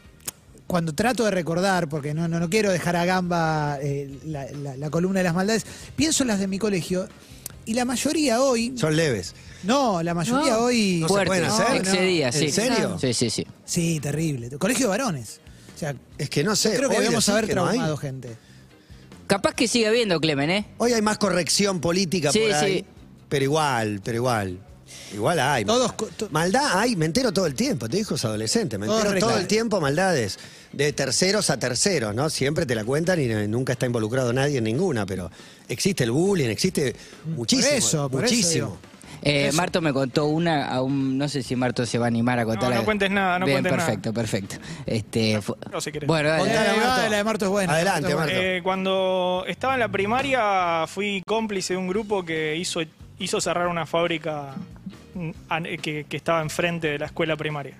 cuando 0.67 0.93
trato 0.93 1.25
de 1.25 1.31
recordar, 1.31 1.89
porque 1.89 2.13
no, 2.13 2.27
no, 2.27 2.39
no 2.39 2.49
quiero 2.49 2.71
dejar 2.71 2.95
a 2.95 3.05
gamba 3.05 3.77
eh, 3.81 4.19
la, 4.25 4.45
la- 4.51 4.77
la 4.77 4.89
columna 4.89 5.19
de 5.19 5.23
las 5.25 5.35
maldades, 5.35 5.65
pienso 5.95 6.23
en 6.23 6.27
las 6.29 6.39
de 6.39 6.47
mi 6.47 6.57
colegio 6.59 7.07
y 7.65 7.73
la 7.73 7.85
mayoría 7.85 8.41
hoy, 8.41 8.73
Son 8.77 8.95
leves. 8.95 9.35
no, 9.63 10.01
la 10.03 10.13
mayoría 10.13 10.53
No. 10.53 10.59
hoy... 10.59 10.99
No 11.01 11.07
se 11.07 11.13
Fuerte, 11.13 11.27
pueden 11.27 11.43
hacer. 11.45 11.75
excedía, 11.77 12.27
¿En 12.27 12.33
sí. 12.33 12.51
serio? 12.51 12.97
Sí, 12.99 13.13
sí, 13.13 13.29
sí. 13.29 13.47
Sí, 13.65 13.99
terrible. 14.01 14.49
Colegio 14.57 14.87
de 14.87 14.89
varones. 14.89 15.39
O 15.75 15.79
sea, 15.79 15.95
Es 16.17 16.29
que 16.29 16.43
no 16.43 16.55
sé. 16.55 16.75
creo 16.75 16.89
que 16.89 16.97
debemos 16.99 17.27
haber 17.29 17.47
que 17.47 17.55
no 17.55 17.65
hay. 17.65 17.71
traumado 17.77 17.97
gente. 17.97 18.35
Capaz 19.27 19.53
que 19.55 19.67
sigue 19.67 19.87
habiendo, 19.87 20.19
Clemen, 20.19 20.49
¿eh? 20.49 20.65
Hoy 20.77 20.93
hay 20.93 21.01
más 21.01 21.17
corrección 21.17 21.79
política 21.81 22.31
Sí, 22.31 22.39
por 22.39 22.53
ahí. 22.53 22.77
sí. 22.79 22.85
Pero 23.29 23.43
igual, 23.45 24.01
pero 24.03 24.17
igual. 24.17 24.59
Igual 25.13 25.39
hay. 25.39 25.65
Todos 25.65 25.93
co- 25.93 26.07
to- 26.07 26.27
Maldad 26.31 26.77
hay, 26.79 26.95
me 26.95 27.05
entero 27.05 27.31
todo 27.31 27.45
el 27.45 27.53
tiempo, 27.55 27.87
te 27.87 27.99
hijos 27.99 28.23
adolescentes, 28.25 28.79
me 28.79 28.85
Todos 28.87 29.05
entero 29.05 29.27
todo 29.27 29.37
el 29.37 29.47
tiempo 29.47 29.79
maldades. 29.79 30.39
De 30.71 30.91
terceros 30.91 31.49
a 31.51 31.57
terceros, 31.59 32.15
¿no? 32.15 32.29
Siempre 32.31 32.65
te 32.65 32.73
la 32.73 32.83
cuentan 32.83 33.19
y 33.21 33.27
no- 33.27 33.47
nunca 33.47 33.73
está 33.73 33.85
involucrado 33.85 34.33
nadie 34.33 34.57
en 34.57 34.63
ninguna, 34.63 35.05
pero 35.05 35.29
existe 35.69 36.03
el 36.03 36.11
bullying, 36.11 36.49
existe 36.49 36.95
muchísimo. 37.35 37.67
eso, 37.75 38.09
por 38.09 38.25
eso 38.25 38.33
muchísimo. 38.33 38.77
Eh. 39.25 39.51
Marto 39.53 39.79
me 39.81 39.93
contó 39.93 40.25
una, 40.25 40.67
aún, 40.67 41.17
no 41.17 41.29
sé 41.29 41.43
si 41.43 41.55
Marto 41.55 41.85
se 41.85 41.97
va 41.97 42.05
a 42.05 42.07
animar 42.09 42.39
a 42.39 42.43
contar. 42.45 42.71
No, 42.71 42.75
no 42.77 42.83
cuentes 42.83 43.09
nada, 43.09 43.39
no 43.39 43.45
Bien, 43.45 43.55
cuentes 43.61 43.71
nada. 43.71 43.85
perfecto, 43.85 44.13
perfecto. 44.13 44.55
Este, 44.85 45.41
fu- 45.41 45.55
no, 45.71 45.79
si 45.79 45.93
querés. 45.93 46.07
Bueno, 46.07 46.27
dale, 46.27 46.51
Eh. 46.51 46.77
Marto. 46.83 47.09
la 47.09 47.17
de 47.17 47.23
Marto 47.23 47.45
es 47.45 47.51
buena. 47.51 47.73
Adelante, 47.73 48.15
Marto 48.15 48.31
es. 48.33 48.37
Eh, 48.41 48.61
cuando 48.63 49.45
estaba 49.47 49.75
en 49.75 49.79
la 49.79 49.87
primaria 49.87 50.85
fui 50.87 51.23
cómplice 51.25 51.73
de 51.73 51.77
un 51.77 51.87
grupo 51.87 52.25
que 52.25 52.57
hizo, 52.57 52.81
hizo 53.19 53.39
cerrar 53.39 53.67
una 53.67 53.85
fábrica 53.85 54.55
que, 55.81 56.05
que 56.07 56.17
estaba 56.17 56.41
enfrente 56.41 56.87
de 56.87 56.99
la 56.99 57.05
escuela 57.07 57.35
primaria. 57.35 57.75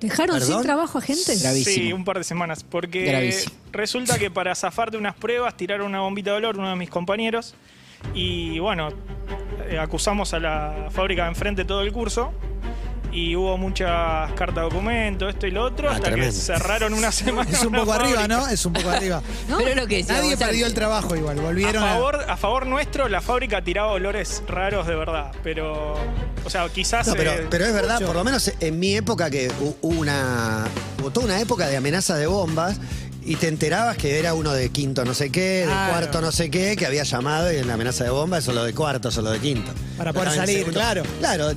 ¿Dejaron 0.00 0.38
¿Perdón? 0.38 0.54
sin 0.54 0.62
trabajo 0.62 0.98
a 0.98 1.00
gente? 1.00 1.36
Gravísimo. 1.36 1.74
Sí, 1.74 1.92
un 1.92 2.04
par 2.04 2.18
de 2.18 2.24
semanas. 2.24 2.62
Porque 2.62 3.04
Gravísimo. 3.04 3.54
resulta 3.72 4.18
que 4.18 4.30
para 4.30 4.54
zafar 4.54 4.90
de 4.90 4.98
unas 4.98 5.14
pruebas 5.16 5.56
tiraron 5.56 5.88
una 5.88 6.00
bombita 6.00 6.30
de 6.30 6.36
olor 6.36 6.58
uno 6.58 6.70
de 6.70 6.76
mis 6.76 6.90
compañeros. 6.90 7.54
Y 8.14 8.60
bueno, 8.60 8.90
eh, 9.68 9.78
acusamos 9.78 10.34
a 10.34 10.38
la 10.38 10.88
fábrica 10.90 11.24
de 11.24 11.30
enfrente 11.30 11.64
todo 11.64 11.82
el 11.82 11.92
curso. 11.92 12.32
Y 13.10 13.34
hubo 13.36 13.56
muchas 13.56 14.30
cartas 14.34 14.56
de 14.56 14.60
documento, 14.62 15.28
esto 15.28 15.46
y 15.46 15.50
lo 15.50 15.64
otro, 15.64 15.88
Ah, 15.88 15.92
hasta 15.94 16.04
tremendo. 16.08 16.26
que 16.26 16.32
cerraron 16.40 16.92
una 16.92 17.10
semana. 17.10 17.50
Es 17.50 17.64
un 17.64 17.72
poco 17.72 17.92
arriba, 17.94 18.20
fábrica. 18.20 18.28
¿no? 18.40 18.48
Es 18.48 18.66
un 18.66 18.72
poco 18.74 18.90
arriba. 18.90 19.22
¿No? 19.48 19.58
Pero 19.58 19.74
lo 19.80 19.86
que 19.86 20.02
Nadie 20.04 20.36
perdió 20.36 20.66
el 20.66 20.74
trabajo 20.74 21.16
igual, 21.16 21.40
volvieron 21.40 21.82
a... 21.82 21.94
favor, 21.94 22.24
a 22.28 22.36
favor 22.36 22.66
nuestro, 22.66 23.08
la 23.08 23.20
fábrica 23.22 23.62
tiraba 23.64 23.92
olores 23.92 24.42
raros 24.46 24.86
de 24.86 24.94
verdad. 24.94 25.32
Pero, 25.42 25.94
o 26.44 26.50
sea, 26.50 26.68
quizás. 26.68 27.06
No, 27.08 27.14
pero, 27.14 27.32
eh, 27.32 27.46
pero 27.50 27.64
es 27.64 27.72
verdad, 27.72 27.94
Mucho. 27.94 28.06
por 28.08 28.16
lo 28.16 28.24
menos 28.24 28.52
en 28.60 28.78
mi 28.78 28.94
época 28.94 29.30
que 29.30 29.48
hu- 29.52 29.76
hubo 29.80 30.00
una, 30.00 30.66
hubo 31.00 31.10
toda 31.10 31.26
una 31.26 31.40
época 31.40 31.66
de 31.66 31.76
amenaza 31.78 32.16
de 32.16 32.26
bombas 32.26 32.78
y 33.28 33.36
te 33.36 33.46
enterabas 33.48 33.96
que 33.98 34.18
era 34.18 34.32
uno 34.32 34.52
de 34.52 34.70
quinto 34.70 35.04
no 35.04 35.12
sé 35.12 35.30
qué, 35.30 35.60
de 35.60 35.64
Claro. 35.66 35.92
cuarto 35.92 36.20
no 36.22 36.32
sé 36.32 36.50
qué, 36.50 36.76
que 36.76 36.86
había 36.86 37.02
llamado 37.02 37.52
y 37.52 37.56
en 37.56 37.66
la 37.68 37.74
amenaza 37.74 38.04
de 38.04 38.10
bomba 38.10 38.38
eso 38.38 38.52
lo 38.52 38.64
de 38.64 38.72
cuarto, 38.72 39.10
eso 39.10 39.20
lo 39.20 39.30
de 39.30 39.38
quinto. 39.38 39.70
Para 39.98 40.12
poder 40.12 40.32
salir, 40.32 40.64
claro. 40.72 41.02
Claro, 41.18 41.50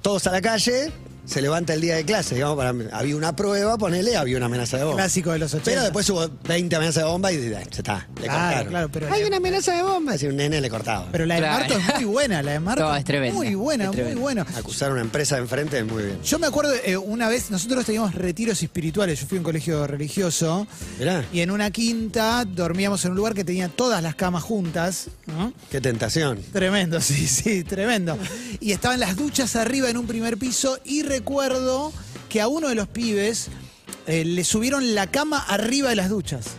todos 0.00 0.26
a 0.26 0.32
la 0.32 0.40
calle, 0.40 0.90
se 1.26 1.42
levanta 1.42 1.74
el 1.74 1.80
día 1.80 1.96
de 1.96 2.04
clase, 2.04 2.34
digamos, 2.36 2.56
para, 2.56 2.72
había 2.96 3.16
una 3.16 3.34
prueba, 3.36 3.76
ponele, 3.76 4.16
había 4.16 4.36
una 4.36 4.46
amenaza 4.46 4.78
de 4.78 4.84
bomba. 4.84 4.96
Clásico 5.02 5.32
de 5.32 5.38
los 5.40 5.52
80. 5.52 5.70
Pero 5.70 5.82
después 5.82 6.08
hubo 6.10 6.28
20 6.48 6.76
amenazas 6.76 7.02
de 7.04 7.08
bomba 7.10 7.32
y 7.32 7.50
ya 7.50 7.60
está, 7.62 8.08
le 8.20 8.22
Claro, 8.22 8.40
cortaron. 8.44 8.68
claro, 8.68 8.88
pero 8.92 9.12
Hay 9.12 9.20
la- 9.22 9.26
una 9.28 9.36
amenaza 9.38 9.74
de 9.76 9.82
bomba, 9.82 10.14
y 10.16 10.26
un 10.26 10.36
nene 10.36 10.60
le 10.60 10.70
cortaba. 10.70 11.08
Pero 11.12 11.26
la 11.26 11.34
de 11.34 11.40
Claro. 11.40 11.58
Marto 11.58 11.78
es 11.78 11.94
muy 11.96 12.04
buena, 12.04 12.42
la 12.42 12.52
de 12.52 12.60
Marto 12.60 12.82
No, 12.84 12.96
es 12.96 13.04
tremenda, 13.04 13.34
muy 13.36 13.54
buena, 13.54 13.84
es 13.90 13.96
muy 13.96 14.14
buena. 14.14 14.46
Acusar 14.56 14.90
a 14.90 14.92
una 14.92 15.02
empresa 15.02 15.36
de 15.36 15.42
enfrente 15.42 15.78
es 15.78 15.84
muy 15.86 16.04
bien. 16.04 16.22
Yo 16.22 16.38
me 16.38 16.46
acuerdo 16.46 16.72
eh, 16.84 16.96
una 16.96 17.28
vez, 17.28 17.50
nosotros 17.50 17.84
teníamos 17.84 18.14
retiros 18.14 18.62
espirituales, 18.62 19.20
yo 19.20 19.26
fui 19.26 19.38
a 19.38 19.40
un 19.40 19.44
colegio 19.44 19.86
religioso 19.86 20.66
Mirá, 20.98 21.24
y 21.32 21.40
en 21.40 21.50
una 21.50 21.70
quinta 21.70 22.44
dormíamos 22.44 23.04
en 23.04 23.10
un 23.12 23.16
lugar 23.16 23.34
que 23.34 23.44
tenía 23.44 23.68
todas 23.68 24.02
las 24.02 24.14
camas 24.14 24.42
juntas, 24.44 25.08
¿no? 25.26 25.52
qué 25.70 25.80
tentación. 25.80 26.40
Tremendo, 26.52 27.00
sí, 27.00 27.26
sí, 27.26 27.64
tremendo. 27.64 28.16
Y 28.60 28.72
estaban 28.72 29.00
las 29.00 29.16
duchas 29.16 29.56
arriba 29.56 29.90
en 29.90 29.96
un 29.96 30.06
primer 30.06 30.36
piso 30.38 30.78
y 30.84 31.02
recuerdo 31.16 31.94
que 32.28 32.42
a 32.42 32.48
uno 32.48 32.68
de 32.68 32.74
los 32.74 32.88
pibes 32.88 33.48
eh, 34.06 34.22
le 34.26 34.44
subieron 34.44 34.94
la 34.94 35.06
cama 35.06 35.38
arriba 35.38 35.88
de 35.88 35.96
las 35.96 36.10
duchas. 36.10 36.56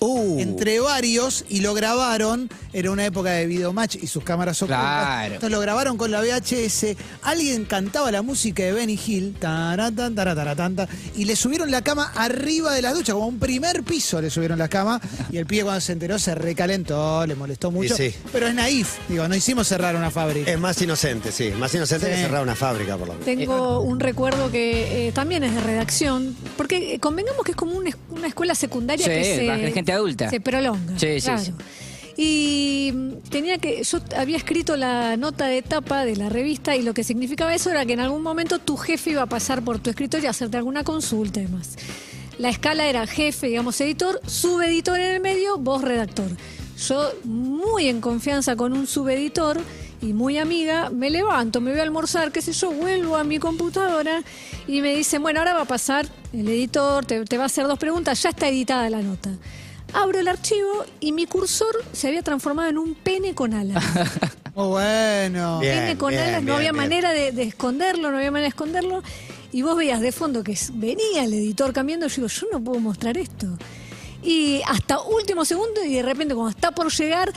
Uh. 0.00 0.40
entre 0.40 0.80
varios 0.80 1.44
y 1.48 1.60
lo 1.60 1.74
grabaron. 1.74 2.48
Era 2.72 2.90
una 2.90 3.04
época 3.04 3.30
de 3.32 3.46
videomatch 3.46 3.96
y 3.96 4.06
sus 4.06 4.22
cámaras 4.24 4.62
ocultas. 4.62 4.80
Claro. 4.80 5.34
Entonces 5.34 5.50
lo 5.50 5.60
grabaron 5.60 5.96
con 5.96 6.10
la 6.10 6.20
VHS. 6.20 6.96
Alguien 7.22 7.64
cantaba 7.64 8.10
la 8.12 8.22
música 8.22 8.62
de 8.62 8.72
Benny 8.72 8.98
Hill. 9.04 9.34
taratán, 9.38 10.14
taratán, 10.14 10.76
ta, 10.76 10.88
y 11.16 11.24
le 11.24 11.34
subieron 11.36 11.70
la 11.70 11.82
cama 11.82 12.12
arriba 12.14 12.72
de 12.72 12.82
la 12.82 12.92
ducha, 12.94 13.12
como 13.12 13.26
un 13.26 13.38
primer 13.38 13.82
piso 13.82 14.20
le 14.20 14.30
subieron 14.30 14.58
la 14.58 14.68
cama. 14.68 15.00
Y 15.30 15.36
el 15.36 15.46
pibe 15.46 15.64
cuando 15.64 15.80
se 15.80 15.92
enteró 15.92 16.18
se 16.18 16.34
recalentó, 16.34 17.26
le 17.26 17.34
molestó 17.34 17.70
mucho. 17.70 17.96
sí. 17.96 18.14
Pero 18.32 18.46
es 18.46 18.54
naif. 18.54 18.98
Digo, 19.08 19.26
no 19.28 19.34
hicimos 19.34 19.66
cerrar 19.68 19.96
una 19.96 20.10
fábrica. 20.10 20.50
Es 20.50 20.58
más 20.58 20.80
inocente, 20.80 21.32
sí. 21.32 21.50
Más 21.58 21.74
inocente 21.74 22.06
Sí. 22.06 22.12
que 22.12 22.18
cerrar 22.22 22.42
una 22.42 22.54
fábrica, 22.54 22.96
por 22.96 23.08
lo 23.08 23.14
menos. 23.14 23.26
Tengo 23.26 23.80
un 23.80 23.98
recuerdo 24.00 24.50
que 24.50 25.08
eh, 25.08 25.12
también 25.12 25.42
es 25.44 25.54
de 25.54 25.60
redacción, 25.60 26.36
porque 26.56 26.94
eh, 26.94 27.00
convengamos 27.00 27.44
que 27.44 27.50
es 27.52 27.56
como 27.56 27.72
una, 27.76 27.90
es- 27.90 27.96
una 28.10 28.28
escuela 28.28 28.54
secundaria 28.54 29.04
Sí, 29.06 29.10
que 29.12 29.24
se, 29.24 29.72
gente 29.72 29.89
adulta. 29.92 30.30
se 30.30 30.40
prolonga. 30.40 30.98
Sí, 30.98 31.20
sí, 31.20 31.26
claro. 31.26 31.42
sí. 31.42 31.52
Y 32.22 32.92
mm, 32.92 33.12
tenía 33.30 33.56
que, 33.56 33.82
yo 33.82 33.98
había 34.14 34.36
escrito 34.36 34.76
la 34.76 35.16
nota 35.16 35.46
de 35.46 35.56
etapa 35.56 36.04
de 36.04 36.16
la 36.16 36.28
revista 36.28 36.76
y 36.76 36.82
lo 36.82 36.92
que 36.92 37.02
significaba 37.02 37.54
eso 37.54 37.70
era 37.70 37.86
que 37.86 37.94
en 37.94 38.00
algún 38.00 38.22
momento 38.22 38.58
tu 38.58 38.76
jefe 38.76 39.12
iba 39.12 39.22
a 39.22 39.26
pasar 39.26 39.62
por 39.62 39.78
tu 39.78 39.88
escritorio 39.88 40.28
a 40.28 40.32
hacerte 40.32 40.58
alguna 40.58 40.84
consulta 40.84 41.40
y 41.40 41.44
demás. 41.44 41.76
La 42.36 42.50
escala 42.50 42.86
era 42.86 43.06
jefe, 43.06 43.46
digamos, 43.46 43.80
editor, 43.80 44.20
subeditor 44.26 44.98
en 45.00 45.14
el 45.14 45.20
medio, 45.20 45.56
vos 45.56 45.82
redactor. 45.82 46.30
Yo, 46.88 47.10
muy 47.24 47.88
en 47.88 48.02
confianza 48.02 48.54
con 48.54 48.74
un 48.74 48.86
subeditor 48.86 49.58
y 50.02 50.12
muy 50.12 50.36
amiga, 50.36 50.90
me 50.90 51.08
levanto, 51.08 51.62
me 51.62 51.70
voy 51.70 51.80
a 51.80 51.84
almorzar, 51.84 52.32
qué 52.32 52.40
sé 52.42 52.52
yo, 52.52 52.70
vuelvo 52.70 53.16
a 53.16 53.24
mi 53.24 53.38
computadora 53.38 54.22
y 54.66 54.80
me 54.80 54.94
dicen, 54.94 55.22
bueno, 55.22 55.40
ahora 55.40 55.54
va 55.54 55.62
a 55.62 55.66
pasar 55.66 56.06
el 56.32 56.48
editor, 56.48 57.04
te, 57.04 57.24
te 57.24 57.36
va 57.36 57.44
a 57.44 57.46
hacer 57.46 57.66
dos 57.66 57.78
preguntas, 57.78 58.22
ya 58.22 58.28
está 58.28 58.48
editada 58.48 58.88
la 58.90 59.02
nota. 59.02 59.30
Abro 59.92 60.18
el 60.18 60.28
archivo 60.28 60.84
y 61.00 61.12
mi 61.12 61.26
cursor 61.26 61.84
se 61.92 62.08
había 62.08 62.22
transformado 62.22 62.68
en 62.68 62.78
un 62.78 62.94
pene 62.94 63.34
con 63.34 63.54
alas. 63.54 63.82
Muy 64.54 64.66
bueno. 64.68 65.58
Bien, 65.60 65.78
pene 65.78 65.98
con 65.98 66.10
bien, 66.10 66.22
alas, 66.22 66.42
no 66.42 66.54
había 66.54 66.72
bien. 66.72 66.82
manera 66.82 67.10
de, 67.12 67.32
de 67.32 67.42
esconderlo, 67.44 68.10
no 68.10 68.18
había 68.18 68.30
manera 68.30 68.44
de 68.44 68.50
esconderlo. 68.50 69.02
Y 69.52 69.62
vos 69.62 69.76
veías 69.76 70.00
de 70.00 70.12
fondo 70.12 70.44
que 70.44 70.56
venía 70.74 71.24
el 71.24 71.34
editor 71.34 71.72
cambiando, 71.72 72.06
yo 72.06 72.16
digo, 72.16 72.28
yo 72.28 72.46
no 72.52 72.62
puedo 72.62 72.78
mostrar 72.78 73.18
esto. 73.18 73.58
Y 74.22 74.60
hasta 74.66 75.00
último 75.00 75.44
segundo, 75.44 75.82
y 75.84 75.94
de 75.94 76.02
repente, 76.02 76.34
cuando 76.34 76.50
está 76.50 76.70
por 76.72 76.92
llegar, 76.92 77.32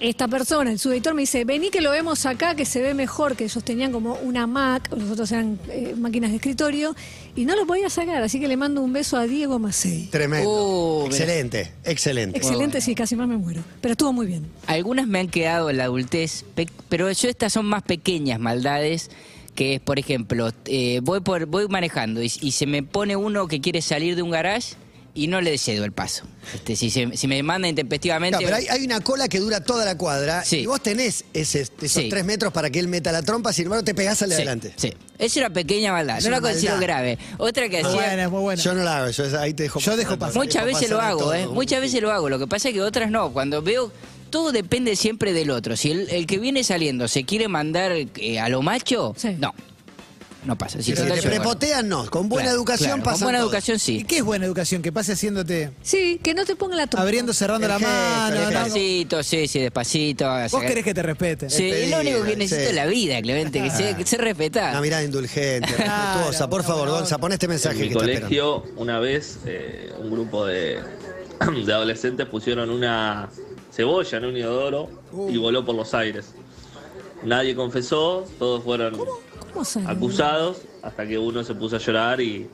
esta 0.00 0.28
persona, 0.28 0.70
el 0.70 0.78
subeditor, 0.78 1.14
me 1.14 1.22
dice, 1.22 1.44
vení 1.44 1.70
que 1.70 1.80
lo 1.80 1.90
vemos 1.90 2.24
acá, 2.26 2.54
que 2.54 2.64
se 2.64 2.80
ve 2.80 2.94
mejor, 2.94 3.36
que 3.36 3.44
ellos 3.44 3.64
tenían 3.64 3.90
como 3.92 4.14
una 4.22 4.46
Mac, 4.46 4.88
los 4.96 5.10
otros 5.10 5.30
eran 5.32 5.58
eh, 5.70 5.94
máquinas 5.98 6.30
de 6.30 6.36
escritorio, 6.36 6.94
y 7.34 7.44
no 7.44 7.56
lo 7.56 7.66
podía 7.66 7.90
sacar, 7.90 8.22
así 8.22 8.38
que 8.40 8.48
le 8.48 8.56
mando 8.56 8.80
un 8.82 8.92
beso 8.92 9.16
a 9.16 9.26
Diego 9.26 9.58
Macei. 9.58 10.06
Tremendo. 10.06 11.04
Mira. 11.04 11.16
excelente, 11.16 11.72
excelente. 11.84 12.38
Excelente, 12.38 12.80
sí, 12.80 12.94
casi 12.94 13.16
más 13.16 13.28
me 13.28 13.36
muero. 13.36 13.62
Pero 13.80 13.92
estuvo 13.92 14.12
muy 14.12 14.26
bien. 14.26 14.46
Algunas 14.66 15.06
me 15.06 15.18
han 15.20 15.28
quedado 15.28 15.70
en 15.70 15.78
la 15.78 15.84
adultez, 15.84 16.44
pe- 16.54 16.68
pero 16.88 17.10
yo 17.10 17.28
estas 17.28 17.52
son 17.52 17.66
más 17.66 17.82
pequeñas 17.82 18.38
maldades 18.40 19.10
que 19.54 19.74
es, 19.74 19.80
por 19.80 19.98
ejemplo, 19.98 20.52
eh, 20.66 21.00
voy 21.02 21.18
por 21.18 21.46
voy 21.46 21.66
manejando 21.66 22.22
y, 22.22 22.30
y 22.40 22.52
se 22.52 22.64
me 22.66 22.84
pone 22.84 23.16
uno 23.16 23.48
que 23.48 23.60
quiere 23.60 23.82
salir 23.82 24.14
de 24.14 24.22
un 24.22 24.30
garage 24.30 24.76
y 25.22 25.26
no 25.26 25.40
le 25.40 25.56
cedo 25.58 25.84
el 25.84 25.92
paso. 25.92 26.24
Este, 26.54 26.76
si, 26.76 26.90
se- 26.90 27.16
si 27.16 27.26
me 27.28 27.42
manda 27.42 27.68
intempestivamente... 27.68 28.38
Claro, 28.38 28.56
pero 28.56 28.56
hay, 28.72 28.78
hay 28.78 28.84
una 28.86 29.00
cola 29.00 29.28
que 29.28 29.38
dura 29.40 29.60
toda 29.62 29.84
la 29.84 29.96
cuadra 29.98 30.44
Sí. 30.44 30.58
y 30.58 30.66
vos 30.66 30.82
tenés 30.82 31.24
ese, 31.34 31.60
esos 31.62 32.02
Sí. 32.02 32.08
tres 32.08 32.24
metros 32.24 32.52
para 32.52 32.70
que 32.70 32.78
él 32.78 32.88
meta 32.88 33.12
la 33.12 33.22
trompa, 33.22 33.52
sin 33.52 33.64
embargo 33.64 33.84
te 33.84 33.94
pegás 33.94 34.22
al 34.22 34.30
de 34.30 34.36
Sí, 34.36 34.42
adelante. 34.42 34.72
Sí, 34.76 34.92
es 35.18 35.36
una 35.36 35.50
pequeña 35.50 35.92
maldad, 35.92 36.18
Es 36.18 36.24
no 36.24 36.30
la 36.30 36.40
considero 36.40 36.74
maldad. 36.76 36.86
grave. 36.86 37.18
Otra 37.38 37.68
que 37.68 37.82
Muy 37.82 37.90
hacía... 37.90 38.06
buena, 38.06 38.22
es 38.24 38.30
muy 38.30 38.40
buena. 38.40 38.62
Yo 38.62 38.74
no 38.74 38.82
la 38.84 38.98
hago, 38.98 39.10
yo 39.10 39.40
ahí 39.40 39.54
te 39.54 39.64
dejo 39.64 39.80
Yo 39.80 39.96
dejo 39.96 40.18
pasar. 40.18 40.36
Muchas 40.36 40.64
Dejo 40.64 40.76
veces 40.78 40.90
lo 40.90 41.00
hago, 41.00 41.18
todo. 41.20 41.34
¿eh? 41.34 41.46
Muchas 41.48 41.80
veces 41.80 42.00
lo 42.00 42.12
hago. 42.12 42.28
Lo 42.28 42.38
que 42.38 42.46
pasa 42.46 42.68
es 42.68 42.74
que 42.74 42.80
otras 42.82 43.10
no. 43.10 43.32
Cuando 43.32 43.60
veo, 43.62 43.92
todo 44.30 44.52
depende 44.52 44.94
siempre 44.96 45.32
del 45.32 45.50
otro. 45.50 45.76
Si 45.76 45.90
el, 45.90 46.08
el 46.10 46.26
que 46.26 46.38
viene 46.38 46.62
saliendo 46.64 47.08
se 47.08 47.24
quiere 47.24 47.48
mandar 47.48 47.92
eh, 47.92 48.38
a 48.40 48.48
lo 48.48 48.62
macho, 48.62 49.14
Sí. 49.16 49.36
no. 49.38 49.54
No 50.44 50.56
pasa. 50.56 50.78
Si 50.78 50.84
Si 50.84 50.92
total, 50.94 51.14
te 51.18 51.22
yo- 51.22 51.30
prepotean, 51.30 51.88
no. 51.88 52.06
Con 52.08 52.28
buena 52.28 52.44
Claro, 52.50 52.58
educación 52.58 52.88
claro, 52.90 53.02
pasa 53.02 53.16
Con 53.18 53.24
buena 53.24 53.38
todo. 53.40 53.48
educación 53.48 53.76
¿Y 53.76 53.80
sí. 53.80 54.04
qué 54.04 54.18
es 54.18 54.24
buena 54.24 54.46
educación? 54.46 54.82
Que 54.82 54.92
pase 54.92 55.12
haciéndote 55.12 55.72
Sí, 55.82 56.20
que 56.22 56.32
no 56.32 56.44
te 56.44 56.54
ponga 56.54 56.76
la 56.76 56.86
trompa. 56.86 57.02
abriendo, 57.02 57.34
cerrando 57.34 57.66
El 57.66 57.72
la 57.72 57.78
gesto, 57.80 57.92
mano. 57.92 58.40
Despacito, 58.48 59.22
sí, 59.24 59.48
sí, 59.48 59.58
despacito. 59.58 60.26
Vos 60.28 60.50
saca- 60.52 60.66
querés 60.66 60.84
que 60.84 60.94
te 60.94 61.02
respeten. 61.02 61.50
Sí, 61.50 61.68
es 61.68 61.90
lo 61.90 62.00
único 62.00 62.22
que 62.22 62.30
Sí. 62.30 62.36
necesito 62.36 62.70
en 62.70 62.76
la 62.76 62.86
vida, 62.86 63.20
Clemente, 63.20 63.60
que 63.62 63.70
se, 63.70 63.96
que 63.96 64.06
se 64.06 64.16
respeta. 64.16 64.70
Una 64.70 64.80
mirada 64.80 65.02
indulgente, 65.02 65.66
respetuosa. 65.76 66.48
Por 66.48 66.62
favor. 66.62 66.88
Gonza, 66.88 67.18
pon 67.18 67.32
este 67.32 67.48
mensaje 67.48 67.74
En 67.76 67.80
mi 67.82 67.88
que 67.88 67.94
está 67.94 68.04
esperando. 68.04 68.28
colegio, 68.62 68.80
una 68.80 69.00
vez, 69.00 69.38
eh, 69.44 69.92
un 69.98 70.10
grupo 70.12 70.46
de, 70.46 70.78
de 71.66 71.72
adolescentes 71.72 72.26
pusieron 72.26 72.70
una 72.70 73.28
cebolla 73.74 74.18
en 74.18 74.24
un 74.24 74.36
inodoro 74.36 74.88
y 75.28 75.36
voló 75.36 75.64
por 75.66 75.74
los 75.74 75.92
aires. 75.94 76.26
Nadie 77.24 77.56
confesó, 77.56 78.24
todos 78.38 78.62
fueron. 78.62 78.96
Acusados 79.86 80.58
hasta 80.82 81.06
que 81.06 81.18
uno 81.18 81.42
se 81.44 81.54
puso 81.54 81.76
a 81.76 81.78
llorar 81.78 82.20
y, 82.20 82.46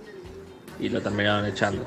y 0.80 0.88
lo 0.88 1.00
terminaron 1.00 1.46
echando. 1.46 1.84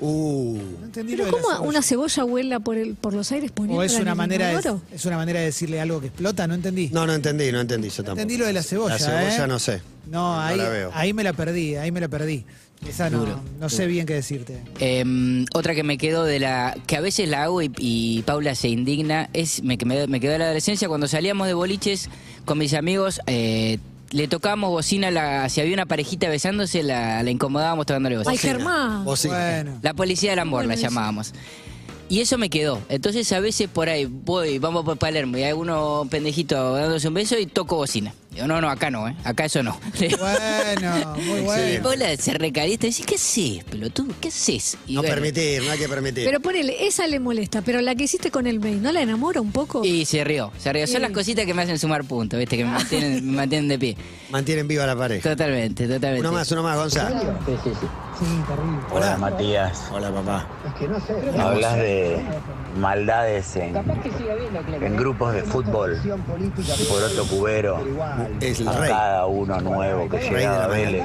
Uh, 0.00 0.58
No 0.80 0.84
entendí 0.86 1.16
Pero 1.16 1.30
¿cómo 1.30 1.48
cebolla. 1.48 1.60
una 1.68 1.82
cebolla 1.82 2.22
vuela 2.22 2.60
por, 2.60 2.76
el, 2.76 2.94
por 2.94 3.14
los 3.14 3.32
aires 3.32 3.50
poniendo 3.50 3.80
¿O 3.80 3.82
es 3.82 3.94
una, 3.98 4.14
manera 4.14 4.48
de, 4.48 4.76
es 4.92 5.04
una 5.06 5.16
manera 5.16 5.40
de 5.40 5.46
decirle 5.46 5.80
algo 5.80 6.00
que 6.00 6.06
explota? 6.06 6.46
No 6.46 6.54
entendí. 6.54 6.88
no, 6.92 7.04
no 7.06 7.14
entendí, 7.14 7.50
no 7.50 7.60
entendí 7.60 7.88
yo 7.88 7.96
tampoco. 7.96 8.12
entendí 8.20 8.36
lo 8.36 8.46
de 8.46 8.52
la 8.52 8.62
cebolla. 8.62 8.94
La 8.94 8.98
cebolla 9.00 9.44
¿eh? 9.44 9.48
no 9.48 9.58
sé. 9.58 9.82
No, 10.06 10.40
ahí, 10.40 10.56
la 10.56 10.68
veo. 10.68 10.90
ahí 10.94 11.12
me 11.12 11.24
la 11.24 11.32
perdí, 11.32 11.74
ahí 11.76 11.90
me 11.90 12.00
la 12.00 12.08
perdí. 12.08 12.44
Esa 12.88 13.10
no, 13.10 13.18
Duro, 13.18 13.40
no 13.58 13.68
sé 13.68 13.88
bien 13.88 14.06
qué 14.06 14.14
decirte. 14.14 14.62
Eh, 14.78 15.44
otra 15.52 15.74
que 15.74 15.82
me 15.82 15.98
quedó 15.98 16.22
de 16.22 16.38
la. 16.38 16.76
que 16.86 16.96
a 16.96 17.00
veces 17.00 17.28
la 17.28 17.42
hago 17.42 17.60
y, 17.60 17.72
y 17.78 18.22
Paula 18.22 18.54
se 18.54 18.68
indigna, 18.68 19.28
es. 19.32 19.64
Me, 19.64 19.76
me, 19.84 20.06
me 20.06 20.20
quedó 20.20 20.30
de 20.30 20.38
la 20.38 20.44
adolescencia 20.44 20.86
cuando 20.86 21.08
salíamos 21.08 21.48
de 21.48 21.54
boliches 21.54 22.08
con 22.44 22.56
mis 22.58 22.74
amigos. 22.74 23.20
eh, 23.26 23.78
le 24.10 24.28
tocábamos 24.28 24.70
bocina, 24.70 25.10
la, 25.10 25.48
si 25.48 25.60
había 25.60 25.74
una 25.74 25.86
parejita 25.86 26.28
besándose, 26.28 26.82
la, 26.82 27.22
la 27.22 27.30
incomodábamos 27.30 27.86
tocándole 27.86 28.16
bocina. 28.16 28.32
Ay, 28.32 28.38
Germán. 28.38 29.04
Bueno. 29.04 29.78
La 29.82 29.94
policía 29.94 30.30
del 30.30 30.38
amor 30.40 30.64
Bueno, 30.64 30.74
la 30.74 30.80
llamábamos. 30.80 31.32
Y 32.08 32.20
eso 32.20 32.38
me 32.38 32.48
quedó. 32.48 32.80
Entonces 32.88 33.30
a 33.32 33.40
veces 33.40 33.68
por 33.68 33.88
ahí 33.88 34.06
voy, 34.06 34.58
vamos 34.58 34.84
por 34.84 34.96
Palermo 34.96 35.36
y 35.36 35.42
hay 35.42 35.52
uno 35.52 36.06
pendejito 36.10 36.74
dándose 36.74 37.08
un 37.08 37.14
beso 37.14 37.38
y 37.38 37.46
toco 37.46 37.76
bocina. 37.76 38.14
Digo, 38.38 38.46
no, 38.46 38.60
no, 38.60 38.70
acá 38.70 38.88
no, 38.88 39.08
¿eh? 39.08 39.16
Acá 39.24 39.46
eso 39.46 39.64
no. 39.64 39.76
Bueno, 39.98 41.16
muy 41.16 41.38
Y 41.40 41.42
bueno. 41.42 41.82
Paula 41.82 42.16
se 42.16 42.34
recalienta 42.34 42.86
y 42.86 42.90
dice, 42.90 43.02
¿qué 43.02 43.16
haces, 43.16 43.64
pelotudo? 43.64 44.14
¿Qué 44.20 44.28
haces? 44.28 44.78
Y 44.86 44.94
No 44.94 45.00
bueno, 45.00 45.12
permitir, 45.16 45.64
no 45.64 45.72
hay 45.72 45.78
que 45.80 45.88
permitir. 45.88 46.24
Pero 46.24 46.38
ponele, 46.38 46.86
esa 46.86 47.08
le 47.08 47.18
molesta, 47.18 47.62
pero 47.62 47.80
la 47.80 47.96
que 47.96 48.04
hiciste 48.04 48.30
con 48.30 48.46
el 48.46 48.60
mail, 48.60 48.80
¿no 48.80 48.92
la 48.92 49.02
enamora 49.02 49.40
un 49.40 49.50
poco? 49.50 49.84
Y 49.84 50.04
se 50.04 50.22
rió, 50.22 50.52
se 50.56 50.72
rió. 50.72 50.86
Son 50.86 50.96
Sí. 50.96 51.02
las 51.02 51.10
cositas 51.10 51.46
que 51.46 51.52
me 51.54 51.62
hacen 51.62 51.80
sumar 51.80 52.04
puntos, 52.04 52.38
¿viste? 52.38 52.56
Que 52.56 52.64
me 52.64 52.70
mantienen, 52.70 53.26
me 53.28 53.36
mantienen 53.38 53.68
de 53.70 53.76
pie. 53.80 53.96
Mantienen 54.30 54.68
viva 54.68 54.86
la 54.86 54.94
pareja. 54.94 55.28
Totalmente, 55.30 55.88
totalmente. 55.88 56.20
Uno 56.20 56.30
más, 56.38 56.48
uno 56.52 56.62
más, 56.62 56.76
Gonzalo. 56.76 57.16
Hola 58.92 59.16
Matías, 59.18 59.82
Hola, 59.92 60.12
papá. 60.12 60.46
hablas 61.38 61.76
de 61.76 62.20
maldades 62.76 63.56
en, 63.56 63.74
en 63.76 64.96
grupos 64.96 65.32
de 65.34 65.42
fútbol, 65.42 65.98
por 66.88 67.02
otro 67.02 67.24
cubero, 67.24 67.80
Es 68.40 68.60
el 68.60 68.68
a 68.68 68.72
rey. 68.72 68.90
cada 68.90 69.26
uno 69.26 69.60
nuevo 69.60 70.08
que 70.08 70.18
llegaba 70.18 70.58
la 70.58 70.64
a 70.64 70.68
Vélez, 70.68 71.04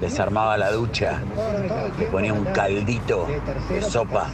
desarmaba 0.00 0.56
la 0.58 0.72
ducha, 0.72 1.20
le 1.98 2.06
ponía 2.06 2.32
un 2.32 2.44
caldito 2.46 3.26
de 3.68 3.82
sopa, 3.82 4.30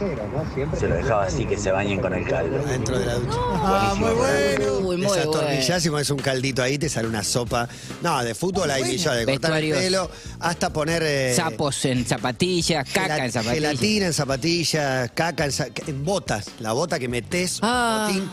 se 0.77 0.87
lo 0.87 0.95
dejaba 0.95 1.25
así 1.25 1.45
que 1.45 1.57
se 1.57 1.71
bañen 1.71 1.99
con 1.99 2.13
el 2.13 2.27
caldo. 2.27 2.57
Dentro 2.65 2.97
de 2.97 3.05
la 3.05 3.13
ducha. 3.15 3.35
Ah, 3.37 3.93
muy 3.97 4.11
bueno. 4.13 4.73
Uy, 4.79 4.97
muy 4.97 5.05
Esa 5.05 5.15
bueno. 5.25 5.31
tornillás 5.31 5.85
y 5.85 5.89
pones 5.89 6.09
un 6.09 6.17
caldito 6.19 6.63
ahí, 6.63 6.77
te 6.77 6.89
sale 6.89 7.07
una 7.07 7.23
sopa. 7.23 7.67
No, 8.01 8.23
de 8.23 8.33
fútbol 8.33 8.69
hay 8.71 8.83
millones, 8.83 9.25
de 9.25 9.31
cortar 9.33 9.63
el 9.63 9.71
pelo 9.73 10.09
hasta 10.39 10.71
poner. 10.71 11.03
eh, 11.05 11.33
Sapos 11.35 11.85
en 11.85 12.05
zapatillas, 12.05 12.87
caca 12.91 13.23
en 13.25 13.31
zapatillas. 13.31 13.55
Gelatina 13.55 14.05
en 14.07 14.13
zapatillas, 14.13 15.11
caca 15.13 15.45
en, 15.45 15.51
en 15.87 16.05
botas. 16.05 16.28
La 16.59 16.73
bota 16.73 16.99
que 16.99 17.07
metes, 17.07 17.59
Ah. 17.61 18.07
botín, 18.07 18.29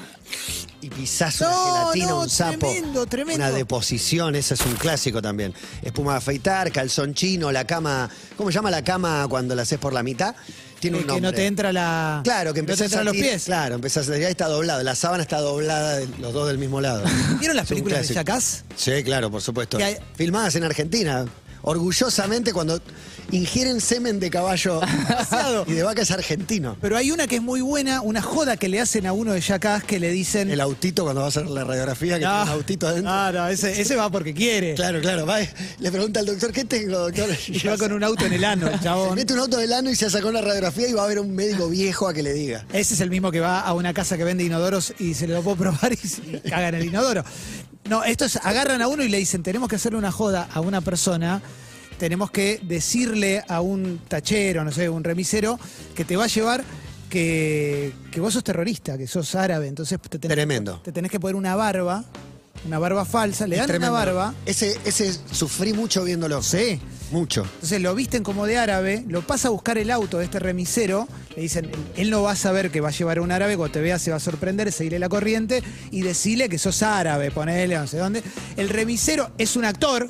y 0.82 0.90
pisás 0.90 1.40
No, 1.40 1.48
una 1.48 1.80
gelatina, 1.80 2.06
no, 2.06 2.20
un 2.22 2.28
sapo. 2.30 2.58
tremendo, 2.58 3.06
tremendo. 3.06 3.44
Una 3.44 3.50
deposición, 3.52 4.34
ese 4.36 4.54
es 4.54 4.60
un 4.60 4.74
clásico 4.74 5.22
también. 5.22 5.54
Espuma 5.82 6.12
de 6.12 6.18
afeitar, 6.18 6.70
calzón 6.72 7.14
chino, 7.14 7.50
la 7.52 7.64
cama. 7.66 8.08
¿Cómo 8.36 8.50
se 8.50 8.54
llama 8.56 8.70
la 8.70 8.82
cama 8.82 9.26
cuando 9.28 9.54
la 9.54 9.62
haces 9.62 9.78
por 9.78 9.92
la 9.92 10.02
mitad? 10.02 10.34
Tiene 10.80 10.98
Eh, 10.98 11.00
un 11.00 11.06
que 11.06 11.12
nombre. 11.14 11.30
no 11.30 11.34
te 11.34 11.46
entra 11.46 11.72
la. 11.72 12.20
Claro, 12.22 12.52
que 12.52 12.60
no 12.60 12.64
empezás 12.64 12.86
entran 12.86 13.00
a 13.02 13.04
los 13.04 13.14
pies. 13.16 13.44
Claro, 13.44 13.76
empezás 13.76 14.08
a 14.08 14.12
tirar, 14.14 14.30
está 14.30 14.46
doblado. 14.46 14.82
La 14.82 14.94
sábana 14.94 15.22
está 15.22 15.40
doblada, 15.40 16.00
los 16.20 16.34
dos 16.34 16.48
del 16.48 16.58
mismo 16.58 16.80
lado. 16.82 17.02
¿Vieron 17.40 17.56
las 17.56 17.66
películas 17.66 18.06
de. 18.06 18.14
Jackass? 18.14 18.64
Sí, 18.76 19.02
claro, 19.02 19.30
por 19.30 19.40
supuesto. 19.40 19.78
Que 19.78 19.84
hay- 19.84 19.96
Filmadas 20.16 20.54
en 20.56 20.64
Argentina. 20.64 21.24
Orgullosamente 21.62 22.52
cuando 22.52 22.80
ingieren 23.32 23.80
semen 23.80 24.20
de 24.20 24.30
caballo 24.30 24.80
y 25.66 25.72
de 25.72 25.82
vaca 25.82 26.02
es 26.02 26.10
argentino. 26.10 26.76
Pero 26.80 26.96
hay 26.96 27.10
una 27.10 27.26
que 27.26 27.36
es 27.36 27.42
muy 27.42 27.60
buena, 27.60 28.00
una 28.02 28.22
joda 28.22 28.56
que 28.56 28.68
le 28.68 28.80
hacen 28.80 29.06
a 29.06 29.12
uno 29.12 29.32
de 29.32 29.40
Jackass 29.40 29.82
que 29.84 29.98
le 29.98 30.10
dicen. 30.10 30.50
El 30.50 30.60
autito 30.60 31.02
cuando 31.02 31.20
va 31.22 31.26
a 31.26 31.28
hacer 31.30 31.46
la 31.48 31.64
radiografía, 31.64 32.18
que 32.18 32.24
No. 32.24 32.30
tiene 32.30 32.42
un 32.44 32.48
autito 32.50 32.86
adentro. 32.88 33.12
Ah, 33.12 33.30
no, 33.34 33.48
ese, 33.48 33.80
ese 33.80 33.96
va 33.96 34.10
porque 34.10 34.32
quiere. 34.32 34.74
Claro, 34.74 35.00
claro, 35.00 35.26
va, 35.26 35.38
le 35.40 35.90
pregunta 35.90 36.20
al 36.20 36.26
doctor, 36.26 36.52
¿qué 36.52 36.64
tengo, 36.64 36.98
doctor? 36.98 37.28
Y 37.48 37.66
va 37.66 37.76
con 37.76 37.92
un 37.92 38.04
auto 38.04 38.26
en 38.26 38.32
el 38.34 38.44
ano, 38.44 38.68
el 38.68 38.78
Se 38.78 38.84
chabón. 38.84 39.14
mete 39.16 39.32
un 39.32 39.40
auto 39.40 39.56
del 39.56 39.72
ano 39.72 39.90
y 39.90 39.96
se 39.96 40.08
sacó 40.10 40.28
una 40.28 40.40
radiografía 40.40 40.88
y 40.88 40.92
va 40.92 41.04
a 41.04 41.06
ver 41.08 41.18
un 41.18 41.34
médico 41.34 41.68
viejo 41.68 42.06
a 42.08 42.14
que 42.14 42.22
le 42.22 42.32
diga. 42.32 42.64
Ese 42.72 42.94
es 42.94 43.00
el 43.00 43.10
mismo 43.10 43.30
que 43.32 43.40
va 43.40 43.60
a 43.60 43.72
una 43.72 43.92
casa 43.92 44.16
que 44.16 44.24
vende 44.24 44.44
inodoros 44.44 44.94
y 44.98 45.14
se 45.14 45.26
lo 45.26 45.42
puedo 45.42 45.56
probar 45.56 45.92
y 45.92 45.96
se 45.96 46.40
caga 46.42 46.68
en 46.68 46.74
el 46.76 46.84
inodoro. 46.84 47.24
No, 47.88 48.02
esto 48.04 48.24
es, 48.24 48.36
agarran 48.36 48.82
a 48.82 48.88
uno 48.88 49.02
y 49.04 49.08
le 49.08 49.18
dicen, 49.18 49.42
tenemos 49.42 49.68
que 49.68 49.76
hacerle 49.76 49.98
una 49.98 50.10
joda 50.10 50.48
a 50.52 50.60
una 50.60 50.80
persona, 50.80 51.40
tenemos 51.98 52.30
que 52.30 52.60
decirle 52.62 53.44
a 53.48 53.60
un 53.60 54.00
tachero, 54.08 54.64
no 54.64 54.72
sé, 54.72 54.88
un 54.88 55.04
remisero, 55.04 55.58
que 55.94 56.04
te 56.04 56.16
va 56.16 56.24
a 56.24 56.28
llevar 56.28 56.64
que, 57.08 57.92
que 58.10 58.20
vos 58.20 58.34
sos 58.34 58.42
terrorista, 58.44 58.98
que 58.98 59.06
sos 59.06 59.34
árabe, 59.34 59.68
entonces 59.68 59.98
te 60.08 60.18
tenés, 60.18 60.34
Tremendo. 60.34 60.80
te 60.82 60.92
tenés 60.92 61.10
que 61.10 61.20
poner 61.20 61.36
una 61.36 61.54
barba, 61.54 62.04
una 62.64 62.78
barba 62.78 63.04
falsa, 63.04 63.46
le 63.46 63.56
Es 63.56 63.66
dan 63.66 63.76
una 63.76 63.90
barba. 63.90 64.34
Ese, 64.46 64.78
ese 64.84 65.12
sufrí 65.30 65.72
mucho 65.72 66.04
viéndolo. 66.04 66.42
Sí. 66.42 66.80
Mucho. 67.10 67.42
Entonces 67.54 67.80
lo 67.80 67.94
visten 67.94 68.24
como 68.24 68.46
de 68.46 68.58
árabe, 68.58 69.04
lo 69.08 69.22
pasa 69.22 69.48
a 69.48 69.50
buscar 69.52 69.78
el 69.78 69.92
auto 69.92 70.18
de 70.18 70.24
este 70.24 70.40
remisero, 70.40 71.06
le 71.36 71.42
dicen, 71.42 71.70
él 71.96 72.10
no 72.10 72.22
va 72.22 72.32
a 72.32 72.36
saber 72.36 72.72
que 72.72 72.80
va 72.80 72.88
a 72.88 72.92
llevar 72.92 73.18
a 73.18 73.22
un 73.22 73.30
árabe, 73.30 73.56
cuando 73.56 73.74
te 73.74 73.80
vea 73.80 73.98
se 74.00 74.10
va 74.10 74.16
a 74.16 74.20
sorprender, 74.20 74.72
seguirle 74.72 74.98
la 74.98 75.08
corriente 75.08 75.62
y 75.92 76.02
decirle 76.02 76.48
que 76.48 76.58
sos 76.58 76.82
árabe, 76.82 77.30
ponele 77.30 77.76
no 77.76 77.86
sé 77.86 77.98
dónde. 77.98 78.24
El 78.56 78.68
remisero 78.68 79.30
es 79.38 79.54
un 79.54 79.64
actor, 79.64 80.08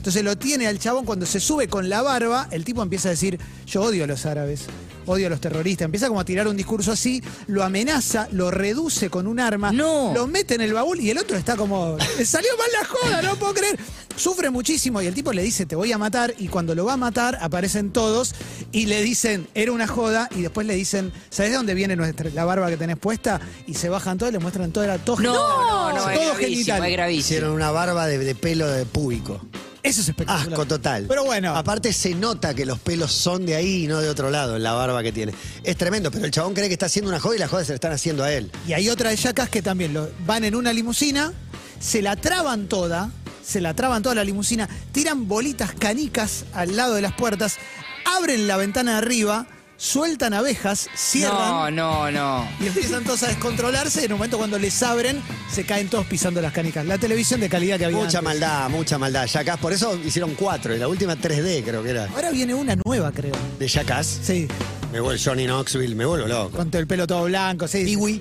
entonces 0.00 0.24
lo 0.24 0.34
tiene 0.38 0.66
al 0.66 0.78
chabón 0.78 1.04
cuando 1.04 1.26
se 1.26 1.40
sube 1.40 1.68
con 1.68 1.90
la 1.90 2.00
barba, 2.00 2.48
el 2.50 2.64
tipo 2.64 2.82
empieza 2.82 3.08
a 3.08 3.10
decir, 3.10 3.38
yo 3.66 3.82
odio 3.82 4.04
a 4.04 4.06
los 4.06 4.24
árabes, 4.24 4.62
odio 5.04 5.26
a 5.26 5.30
los 5.30 5.42
terroristas, 5.42 5.84
empieza 5.84 6.08
como 6.08 6.20
a 6.20 6.24
tirar 6.24 6.48
un 6.48 6.56
discurso 6.56 6.90
así, 6.92 7.22
lo 7.48 7.62
amenaza, 7.62 8.26
lo 8.32 8.50
reduce 8.50 9.10
con 9.10 9.26
un 9.26 9.38
arma, 9.40 9.72
No. 9.72 10.12
lo 10.14 10.26
mete 10.26 10.54
en 10.54 10.62
el 10.62 10.72
baúl 10.72 10.98
y 11.00 11.10
el 11.10 11.18
otro 11.18 11.36
está 11.36 11.54
como, 11.54 11.98
le 12.18 12.24
salió 12.24 12.48
mal 12.56 12.68
la 12.80 12.88
joda, 12.88 13.22
no 13.22 13.36
puedo 13.36 13.52
creer. 13.52 13.78
Sufre 14.16 14.48
muchísimo 14.50 15.00
y 15.02 15.06
el 15.06 15.14
tipo 15.14 15.32
le 15.34 15.42
dice, 15.42 15.66
te 15.66 15.76
voy 15.76 15.92
a 15.92 15.98
matar 15.98 16.34
y 16.38 16.48
cuando 16.48 16.74
lo 16.74 16.84
va 16.86 16.94
a 16.94 16.96
matar 16.96 17.38
aparecen 17.42 17.90
todos 17.92 18.34
y 18.72 18.86
le 18.86 19.02
dicen, 19.02 19.48
era 19.54 19.70
una 19.72 19.86
joda 19.86 20.28
y 20.34 20.40
después 20.42 20.66
le 20.66 20.74
dicen, 20.74 21.12
¿sabes 21.30 21.52
de 21.52 21.56
dónde 21.58 21.74
viene 21.74 21.94
nuestra, 21.96 22.28
la 22.30 22.44
barba 22.46 22.68
que 22.70 22.76
tenés 22.78 22.96
puesta? 22.98 23.40
Y 23.66 23.74
se 23.74 23.88
bajan 23.90 24.16
todos 24.18 24.30
y 24.30 24.34
le 24.34 24.38
muestran 24.38 24.72
toda 24.72 24.86
la 24.86 24.98
toja. 24.98 25.22
No, 25.22 25.34
no, 25.34 25.92
no, 25.94 26.10
es 26.10 26.18
todo 26.18 26.34
gravísimo, 26.36 26.84
es 26.84 26.92
gravísimo. 26.92 27.20
Hicieron 27.20 27.52
una 27.52 27.70
barba 27.70 28.06
de, 28.06 28.18
de 28.18 28.34
pelo 28.34 28.66
de 28.68 28.84
púbico. 28.84 29.40
Eso 29.82 30.00
es 30.00 30.08
espectacular. 30.08 30.48
Asco 30.48 30.66
total. 30.66 31.06
Pero 31.08 31.24
bueno. 31.24 31.54
Aparte 31.56 31.92
se 31.92 32.14
nota 32.14 32.54
que 32.54 32.66
los 32.66 32.78
pelos 32.78 33.12
son 33.12 33.46
de 33.46 33.54
ahí 33.54 33.84
y 33.84 33.86
no 33.86 34.00
de 34.00 34.08
otro 34.08 34.30
lado, 34.30 34.56
en 34.56 34.62
la 34.62 34.72
barba 34.72 35.02
que 35.02 35.12
tiene. 35.12 35.32
Es 35.64 35.76
tremendo, 35.76 36.10
pero 36.10 36.24
el 36.24 36.30
chabón 36.30 36.54
cree 36.54 36.68
que 36.68 36.74
está 36.74 36.86
haciendo 36.86 37.08
una 37.08 37.20
joda 37.20 37.36
y 37.36 37.38
la 37.38 37.48
joda 37.48 37.64
se 37.64 37.72
la 37.72 37.76
están 37.76 37.92
haciendo 37.92 38.24
a 38.24 38.32
él. 38.32 38.50
Y 38.66 38.72
hay 38.72 38.88
otra 38.88 39.10
de 39.10 39.16
Jackass 39.16 39.48
que 39.48 39.62
también 39.62 39.94
lo, 39.94 40.10
van 40.26 40.44
en 40.44 40.54
una 40.54 40.72
limusina, 40.72 41.32
se 41.78 42.02
la 42.02 42.16
traban 42.16 42.68
toda, 42.68 43.10
se 43.44 43.60
la 43.60 43.74
traban 43.74 44.02
toda 44.02 44.14
la 44.14 44.24
limusina, 44.24 44.68
tiran 44.92 45.28
bolitas 45.28 45.72
canicas 45.72 46.44
al 46.52 46.76
lado 46.76 46.94
de 46.94 47.02
las 47.02 47.14
puertas, 47.14 47.56
abren 48.04 48.46
la 48.46 48.56
ventana 48.56 48.92
de 48.92 48.98
arriba, 48.98 49.46
sueltan 49.80 50.34
abejas, 50.34 50.90
cierran 50.94 51.74
No, 51.74 52.10
no, 52.10 52.10
no. 52.10 52.48
y 52.60 52.66
empiezan 52.66 53.02
todos 53.02 53.22
a 53.22 53.28
descontrolarse. 53.28 54.02
Y 54.02 54.04
en 54.04 54.12
un 54.12 54.18
momento 54.18 54.36
cuando 54.36 54.58
les 54.58 54.82
abren, 54.82 55.22
se 55.50 55.64
caen 55.64 55.88
todos 55.88 56.06
pisando 56.06 56.40
las 56.42 56.52
canicas. 56.52 56.84
La 56.84 56.98
televisión 56.98 57.40
de 57.40 57.48
calidad 57.48 57.78
que 57.78 57.86
había. 57.86 57.96
Mucha 57.96 58.18
antes. 58.18 58.22
maldad, 58.22 58.68
mucha 58.68 58.98
maldad. 58.98 59.26
Jackass, 59.26 59.58
por 59.58 59.72
eso 59.72 59.96
hicieron 60.04 60.34
cuatro, 60.34 60.76
y 60.76 60.78
la 60.78 60.86
última 60.86 61.16
3D 61.16 61.64
creo 61.64 61.82
que 61.82 61.90
era. 61.90 62.06
Ahora 62.14 62.30
viene 62.30 62.52
una 62.54 62.76
nueva, 62.84 63.10
creo. 63.10 63.32
De 63.58 63.66
Jackass. 63.66 64.20
Sí, 64.22 64.46
Me 64.92 65.00
vuelvo 65.00 65.18
Johnny 65.24 65.46
Knoxville, 65.46 65.94
me 65.94 66.04
vuelvo 66.04 66.26
loco. 66.28 66.58
con 66.58 66.70
todo 66.70 66.80
el 66.80 66.86
pelo 66.86 67.06
todo 67.06 67.24
blanco. 67.24 67.66
Sí, 67.66 67.84
Pee-wee. 67.84 68.20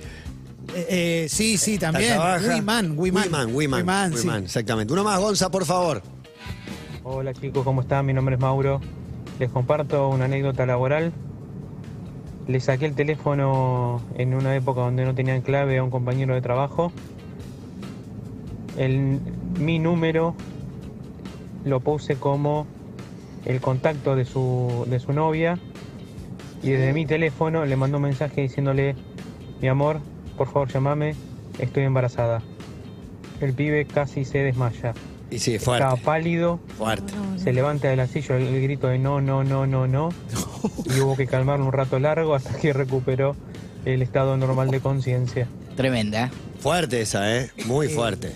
Eh, 0.76 0.86
eh, 1.26 1.28
sí, 1.30 1.58
sí, 1.58 1.78
también. 1.78 2.18
Wiman, 2.48 2.94
Wiman. 2.98 3.24
Wiman, 3.26 3.56
Wiman. 3.56 4.14
Wiman, 4.14 4.44
exactamente. 4.46 4.94
Uno 4.94 5.04
más, 5.04 5.20
Gonza, 5.20 5.52
por 5.52 5.66
favor. 5.66 6.02
Hola 7.04 7.34
chicos, 7.34 7.64
¿cómo 7.66 7.82
están? 7.82 8.06
Mi 8.06 8.14
nombre 8.14 8.36
es 8.36 8.42
Mauro. 8.42 8.80
Les 9.40 9.50
comparto 9.50 10.08
una 10.10 10.26
anécdota 10.26 10.66
laboral. 10.66 11.12
Le 12.50 12.60
saqué 12.60 12.88
el 12.88 12.96
teléfono 12.96 14.02
en 14.18 14.34
una 14.34 14.56
época 14.56 14.82
donde 14.82 15.06
no 15.06 15.14
tenían 15.14 15.42
clave 15.42 15.78
a 15.78 15.84
un 15.84 15.92
compañero 15.92 16.34
de 16.34 16.42
trabajo. 16.42 16.92
El, 18.76 19.20
mi 19.60 19.78
número 19.78 20.34
lo 21.64 21.80
puse 21.80 22.16
como 22.16 22.66
el 23.46 23.62
contacto 23.62 24.16
de 24.16 24.26
su, 24.26 24.84
de 24.90 25.00
su 25.00 25.14
novia 25.14 25.60
y 26.64 26.72
desde 26.72 26.92
mi 26.94 27.06
teléfono 27.06 27.66
le 27.66 27.76
mandó 27.76 27.98
un 27.98 28.04
mensaje 28.04 28.42
diciéndole, 28.42 28.96
mi 29.62 29.68
amor, 29.68 30.00
por 30.36 30.48
favor 30.48 30.70
llamame, 30.70 31.14
estoy 31.60 31.84
embarazada. 31.84 32.42
El 33.42 33.54
pibe 33.54 33.86
casi 33.86 34.26
se 34.26 34.40
desmaya. 34.40 34.96
Y 35.30 35.38
sí, 35.38 35.54
Estaba 35.54 35.90
fuerte. 35.92 36.04
pálido, 36.04 36.60
Fuerte. 36.80 37.14
se 37.38 37.54
levanta 37.54 37.90
de 37.90 37.96
la 37.96 38.08
silla 38.08 38.38
el, 38.38 38.48
el 38.48 38.64
grito 38.64 38.88
de 38.88 38.98
no, 38.98 39.22
no, 39.22 39.44
no, 39.44 39.68
no, 39.68 39.86
no. 39.88 40.10
Y 40.86 41.00
hubo 41.00 41.16
que 41.16 41.28
calmarlo 41.28 41.66
un 41.66 41.72
rato 41.72 42.00
largo 42.00 42.36
hasta 42.36 42.56
que 42.58 42.74
recuperó 42.74 43.36
el 43.86 44.02
estado 44.02 44.38
normal 44.38 44.72
de 44.72 44.80
conciencia. 44.80 45.48
Tremenda, 45.76 46.30
Fuerte 46.60 47.02
esa, 47.02 47.38
¿eh? 47.38 47.52
Muy 47.66 47.88
fuerte. 47.88 48.34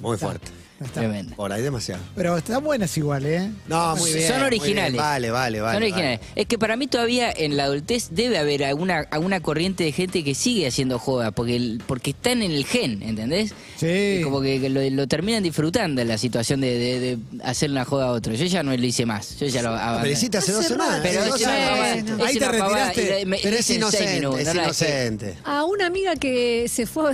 Muy 0.00 0.16
fuerte. 0.16 0.50
No 0.80 0.86
está. 0.86 1.00
tremenda. 1.00 1.36
Por 1.36 1.52
ahí 1.52 1.60
demasiado. 1.60 2.02
Pero 2.16 2.38
están 2.38 2.64
buenas 2.64 2.96
igual, 2.96 3.26
¿eh? 3.26 3.50
No, 3.68 3.94
muy 3.96 4.14
bien. 4.14 4.26
Son 4.28 4.42
originales. 4.42 4.92
bien. 4.92 5.02
Vale, 5.04 5.30
vale, 5.30 5.60
vale. 5.60 5.74
Son 5.76 5.82
originales. 5.82 6.20
Es 6.34 6.46
que 6.46 6.58
para 6.58 6.76
mí 6.76 6.86
todavía 6.86 7.30
en 7.30 7.58
la 7.58 7.64
adultez 7.64 8.08
debe 8.12 8.38
haber 8.38 8.64
alguna, 8.64 9.00
alguna 9.10 9.40
corriente 9.40 9.84
de 9.84 9.92
gente 9.92 10.24
que 10.24 10.34
sigue 10.34 10.66
haciendo 10.66 10.98
joda, 10.98 11.32
porque, 11.32 11.56
el- 11.56 11.82
porque 11.86 12.10
están 12.12 12.40
en 12.42 12.52
el 12.52 12.64
gen, 12.64 13.02
¿entendés? 13.02 13.52
Sí. 13.76 14.20
Como 14.24 14.40
que, 14.40 14.70
lo, 14.70 14.80
lo 14.90 15.06
terminan 15.06 15.42
disfrutando 15.42 16.02
la 16.02 16.16
situación 16.16 16.62
de, 16.62 16.78
de- 16.78 17.00
de 17.00 17.18
hacer 17.44 17.70
una 17.70 17.84
joda 17.84 18.06
a 18.06 18.12
otro. 18.12 18.32
Yo 18.32 18.46
ya 18.46 18.62
no 18.62 18.74
lo 18.74 18.86
hice 18.86 19.04
más. 19.04 19.38
Yo 19.38 19.48
ya 19.48 19.60
lo 19.62 19.68
abandoné. 19.70 20.00
Pero 20.00 20.12
hiciste 20.14 20.38
hace 20.38 20.52
dos 20.52 20.64
semanas. 20.66 21.00
Pero 21.02 21.24
es 21.24 21.46
Ahí 21.46 22.38
te 22.38 22.48
retiraste. 22.48 23.20
y 23.20 23.26
me- 23.26 23.38
Pero 23.42 23.56
es 23.56 23.68
inocente, 23.68 24.14
minutos, 24.14 24.40
es 24.40 24.54
no 24.54 24.62
inocente. 24.62 25.36
A 25.44 25.64
una 25.64 25.84
amiga 25.86 26.16
que 26.16 26.66
se 26.68 26.86
fue. 26.86 27.12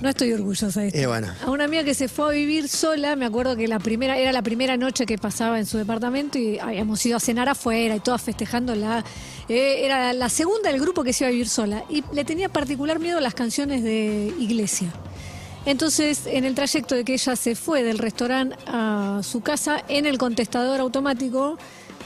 No 0.00 0.08
estoy 0.08 0.32
orgullosa 0.32 0.80
de 0.80 0.88
esto. 0.88 0.98
Eh, 0.98 1.06
bueno. 1.06 1.28
A 1.44 1.50
una 1.50 1.64
amiga 1.64 1.82
que 1.84 1.94
se 1.94 2.08
fue 2.08 2.28
a 2.28 2.30
vivir 2.30 2.68
sola, 2.68 3.16
me 3.16 3.26
acuerdo 3.26 3.56
que 3.56 3.66
la 3.66 3.78
primera 3.78 4.16
era 4.16 4.32
la 4.32 4.42
primera 4.42 4.76
noche 4.76 5.06
que 5.06 5.18
pasaba 5.18 5.58
en 5.58 5.66
su 5.66 5.76
departamento 5.78 6.38
y 6.38 6.58
habíamos 6.58 7.04
ido 7.04 7.16
a 7.16 7.20
cenar 7.20 7.48
afuera 7.48 7.96
y 7.96 8.00
todas 8.00 8.22
festejándola. 8.22 9.04
Eh, 9.48 9.84
era 9.84 10.12
la 10.12 10.28
segunda 10.28 10.70
del 10.70 10.80
grupo 10.80 11.02
que 11.02 11.12
se 11.12 11.24
iba 11.24 11.28
a 11.28 11.32
vivir 11.32 11.48
sola 11.48 11.84
y 11.88 12.04
le 12.12 12.24
tenía 12.24 12.48
particular 12.48 13.00
miedo 13.00 13.18
a 13.18 13.20
las 13.20 13.34
canciones 13.34 13.82
de 13.82 14.32
iglesia. 14.38 14.88
Entonces, 15.66 16.22
en 16.26 16.44
el 16.44 16.54
trayecto 16.54 16.94
de 16.94 17.04
que 17.04 17.14
ella 17.14 17.36
se 17.36 17.54
fue 17.54 17.82
del 17.82 17.98
restaurante 17.98 18.56
a 18.66 19.20
su 19.22 19.40
casa, 19.40 19.82
en 19.88 20.06
el 20.06 20.16
contestador 20.16 20.80
automático 20.80 21.58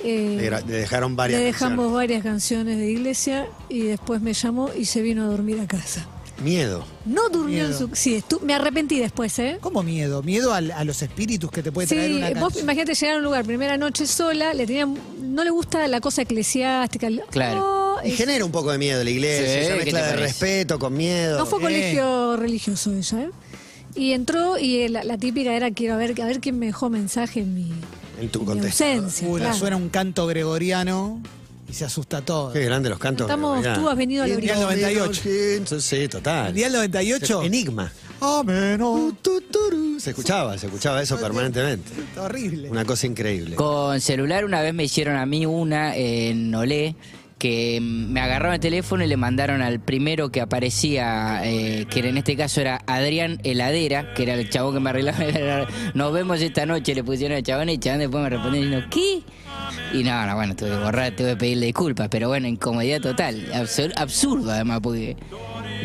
eh, 0.02 0.62
Le, 0.66 0.78
dejaron 0.78 1.14
varias 1.14 1.40
le 1.40 1.46
dejamos 1.46 1.76
canciones. 1.76 1.92
varias 1.92 2.22
canciones 2.22 2.78
de 2.78 2.90
iglesia 2.90 3.46
y 3.68 3.82
después 3.82 4.20
me 4.20 4.32
llamó 4.32 4.70
y 4.76 4.86
se 4.86 5.02
vino 5.02 5.22
a 5.22 5.26
dormir 5.26 5.60
a 5.60 5.66
casa. 5.66 6.08
Miedo. 6.42 6.84
No 7.06 7.28
durmió 7.28 7.66
en 7.66 7.74
su... 7.76 7.88
Sí, 7.92 8.16
estu- 8.20 8.40
me 8.40 8.54
arrepentí 8.54 8.98
después, 8.98 9.38
¿eh? 9.38 9.58
¿Cómo 9.60 9.82
miedo? 9.82 10.22
¿Miedo 10.22 10.52
a, 10.52 10.60
los 10.60 11.02
espíritus 11.02 11.50
que 11.50 11.62
te 11.62 11.70
puede 11.72 11.88
traer 11.88 12.10
Sí, 12.10 12.16
una 12.16 12.40
vos 12.40 12.56
imagínate 12.60 12.94
llegar 12.94 13.14
a 13.14 13.18
un 13.18 13.24
lugar, 13.24 13.44
primera 13.44 13.76
noche 13.76 14.06
sola, 14.06 14.52
le 14.54 14.66
tenía, 14.66 14.86
no 14.86 15.44
le 15.44 15.50
gusta 15.50 15.86
la 15.88 16.00
cosa 16.00 16.22
eclesiástica. 16.22 17.08
Claro. 17.30 17.60
No, 18.02 18.06
Y 18.08 18.10
genera 18.12 18.44
un 18.44 18.52
poco 18.52 18.72
de 18.72 18.78
miedo 18.78 19.02
la 19.04 19.10
iglesia, 19.10 19.46
Sí, 19.46 19.58
esa 19.60 19.70
¿qué 19.74 19.76
mezcla 19.84 19.98
de 20.02 20.08
parece? 20.10 20.22
respeto 20.26 20.78
con 20.78 20.96
miedo. 20.96 21.38
no 21.38 21.46
fue 21.46 21.58
Eh. 21.58 21.62
colegio 21.62 22.36
religioso 22.36 22.92
ella, 22.92 23.22
¿eh? 23.22 23.30
Y 23.94 24.12
entró 24.12 24.58
y 24.58 24.88
la, 24.88 25.04
la 25.04 25.18
típica 25.18 25.54
era 25.54 25.70
quiero 25.70 25.96
ver, 25.98 26.20
a 26.20 26.24
ver 26.26 26.40
quién 26.40 26.58
me 26.58 26.66
dejó 26.66 26.88
mensaje 26.88 27.40
en 27.40 27.54
mi, 27.54 27.70
en 28.20 28.28
tu 28.30 28.38
en 28.40 28.44
mi 28.46 28.52
contexto. 28.52 28.84
ausencia. 28.84 29.28
Uy, 29.28 29.34
le 29.34 29.40
claro. 29.46 29.58
suena 29.58 29.76
un 29.76 29.90
canto 29.90 30.26
gregoriano 30.26 31.20
y 31.72 31.74
se 31.74 31.86
asusta 31.86 32.20
todo. 32.20 32.52
Qué 32.52 32.66
grande 32.66 32.90
los 32.90 32.98
cantos. 32.98 33.26
Estamos, 33.26 33.62
tú 33.74 33.88
has 33.88 33.96
venido 33.96 34.24
a 34.24 34.26
la 34.26 34.34
Y 34.34 34.36
Día 34.42 34.56
98. 34.56 35.80
Sí, 35.80 36.06
total. 36.06 36.48
El 36.48 36.54
día 36.54 36.66
del 36.66 36.74
98. 36.74 37.42
Enigma. 37.44 37.90
Se 39.98 40.10
escuchaba, 40.10 40.58
se 40.58 40.66
escuchaba 40.66 41.00
eso 41.00 41.18
permanentemente. 41.18 41.90
está 41.98 42.24
horrible. 42.24 42.70
Una 42.70 42.84
cosa 42.84 43.06
increíble. 43.06 43.56
Con 43.56 43.98
celular 44.02 44.44
una 44.44 44.60
vez 44.60 44.74
me 44.74 44.84
hicieron 44.84 45.16
a 45.16 45.24
mí 45.24 45.46
una 45.46 45.96
en 45.96 46.54
Olé 46.54 46.94
que 47.38 47.80
me 47.80 48.20
agarraron 48.20 48.54
el 48.54 48.60
teléfono 48.60 49.02
y 49.02 49.08
le 49.08 49.16
mandaron 49.16 49.62
al 49.62 49.80
primero 49.80 50.30
que 50.30 50.40
aparecía, 50.42 51.40
eh, 51.42 51.86
que 51.90 52.00
en 52.00 52.18
este 52.18 52.36
caso 52.36 52.60
era 52.60 52.82
Adrián 52.86 53.40
Heladera, 53.42 54.12
que 54.14 54.24
era 54.24 54.34
el 54.34 54.48
chabón 54.48 54.74
que 54.74 54.80
me 54.80 54.90
arreglaba. 54.90 55.66
Nos 55.94 56.12
vemos 56.12 56.40
esta 56.40 56.66
noche, 56.66 56.94
le 56.94 57.02
pusieron 57.02 57.38
al 57.38 57.42
chabón 57.42 57.70
y 57.70 57.72
el 57.72 57.80
chabón 57.80 58.00
después 58.00 58.22
me 58.22 58.30
respondió 58.30 58.60
diciendo, 58.62 58.86
¿qué? 58.90 59.22
Y 59.92 60.02
no, 60.04 60.26
no, 60.26 60.34
bueno, 60.34 60.56
tuve 60.56 60.70
que 60.70 60.76
borrar, 60.76 61.14
tuve 61.16 61.30
que 61.30 61.36
pedirle 61.36 61.66
disculpas, 61.66 62.08
pero 62.10 62.28
bueno, 62.28 62.48
incomodidad 62.48 63.00
total. 63.00 63.46
Absur- 63.52 63.92
absurdo 63.96 64.50
además, 64.50 64.80
porque 64.82 65.16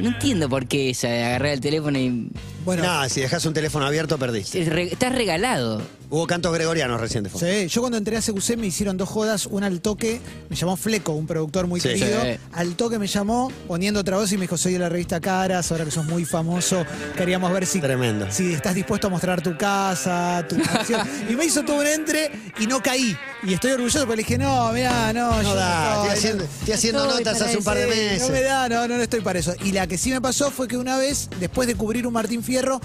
no 0.01 0.07
entiendo 0.09 0.47
por 0.47 0.67
qué 0.67 0.91
esa 0.91 1.07
de 1.09 1.23
agarrar 1.25 1.51
el 1.53 1.59
teléfono 1.61 1.97
y... 1.99 2.29
Bueno, 2.63 2.83
No, 2.83 3.07
si 3.07 3.21
dejas 3.21 3.45
un 3.45 3.53
teléfono 3.53 3.85
abierto, 3.85 4.17
perdiste. 4.17 4.61
es 4.61 4.67
re- 4.67 4.91
Estás 4.91 5.13
regalado. 5.13 5.81
Hubo 6.09 6.25
cantos 6.27 6.53
gregorianos 6.53 6.99
recién 7.01 7.23
de 7.23 7.29
fondo. 7.29 7.45
Sí, 7.47 7.67
yo 7.67 7.79
cuando 7.81 7.97
entré 7.97 8.15
a 8.17 8.21
CQC 8.21 8.57
me 8.57 8.67
hicieron 8.67 8.95
dos 8.97 9.07
jodas, 9.09 9.45
una 9.45 9.67
al 9.67 9.79
toque, 9.81 10.19
me 10.49 10.55
llamó 10.55 10.75
Fleco, 10.77 11.13
un 11.13 11.27
productor 11.27 11.67
muy 11.67 11.79
Sí. 11.79 11.89
querido, 11.89 12.21
Sí. 12.23 12.37
al 12.53 12.75
toque 12.75 12.99
me 12.99 13.07
llamó 13.07 13.51
poniendo 13.67 13.99
otra 14.01 14.17
voz 14.17 14.31
y 14.33 14.35
me 14.35 14.41
dijo, 14.43 14.57
soy 14.57 14.73
de 14.73 14.79
la 14.79 14.89
revista 14.89 15.19
Caras, 15.21 15.69
ahora 15.71 15.85
que 15.85 15.91
sos 15.91 16.05
muy 16.05 16.23
famoso, 16.25 16.85
queríamos 17.17 17.51
ver 17.53 17.65
si, 17.65 17.79
Tremendo. 17.81 18.27
si 18.29 18.53
estás 18.53 18.75
dispuesto 18.75 19.07
a 19.07 19.09
mostrar 19.09 19.41
tu 19.41 19.57
casa, 19.57 20.45
tu 20.47 20.57
canción. 20.61 21.01
y 21.29 21.35
me 21.35 21.45
hizo 21.45 21.63
todo 21.63 21.79
un 21.79 21.87
entre 21.87 22.31
y 22.59 22.67
no 22.67 22.81
caí. 22.81 23.15
Y 23.43 23.53
estoy 23.53 23.71
orgulloso 23.71 23.99
porque 23.99 24.17
le 24.17 24.23
dije, 24.23 24.37
no, 24.37 24.71
mirá, 24.73 25.13
no, 25.13 25.31
No 25.37 25.41
yo 25.43 25.55
da, 25.55 25.93
no 25.95 26.01
estoy 26.03 26.17
haciendo, 26.17 26.43
estoy 26.43 26.73
haciendo 26.73 27.03
estoy 27.05 27.23
notas 27.23 27.41
hace 27.41 27.57
un 27.57 27.63
par 27.63 27.77
de 27.77 27.87
meses. 27.87 28.21
No 28.21 28.29
me 28.29 28.41
da, 28.41 28.67
no, 28.67 28.87
no, 28.87 28.97
no 28.97 29.03
estoy 29.03 29.21
para 29.21 29.37
eso. 29.39 29.53
Y 29.63 29.71
la 29.73 29.85
que 29.87 29.97
sí 29.97 30.09
me 30.09 30.19
pasó 30.19 30.49
fue 30.49 30.67
que 30.67 30.75
una 30.75 30.97
vez, 30.97 31.29
después 31.39 31.67
de 31.67 31.75
cubrir 31.75 32.07
un 32.07 32.13
Martín 32.13 32.43
Fierro, 32.43 32.81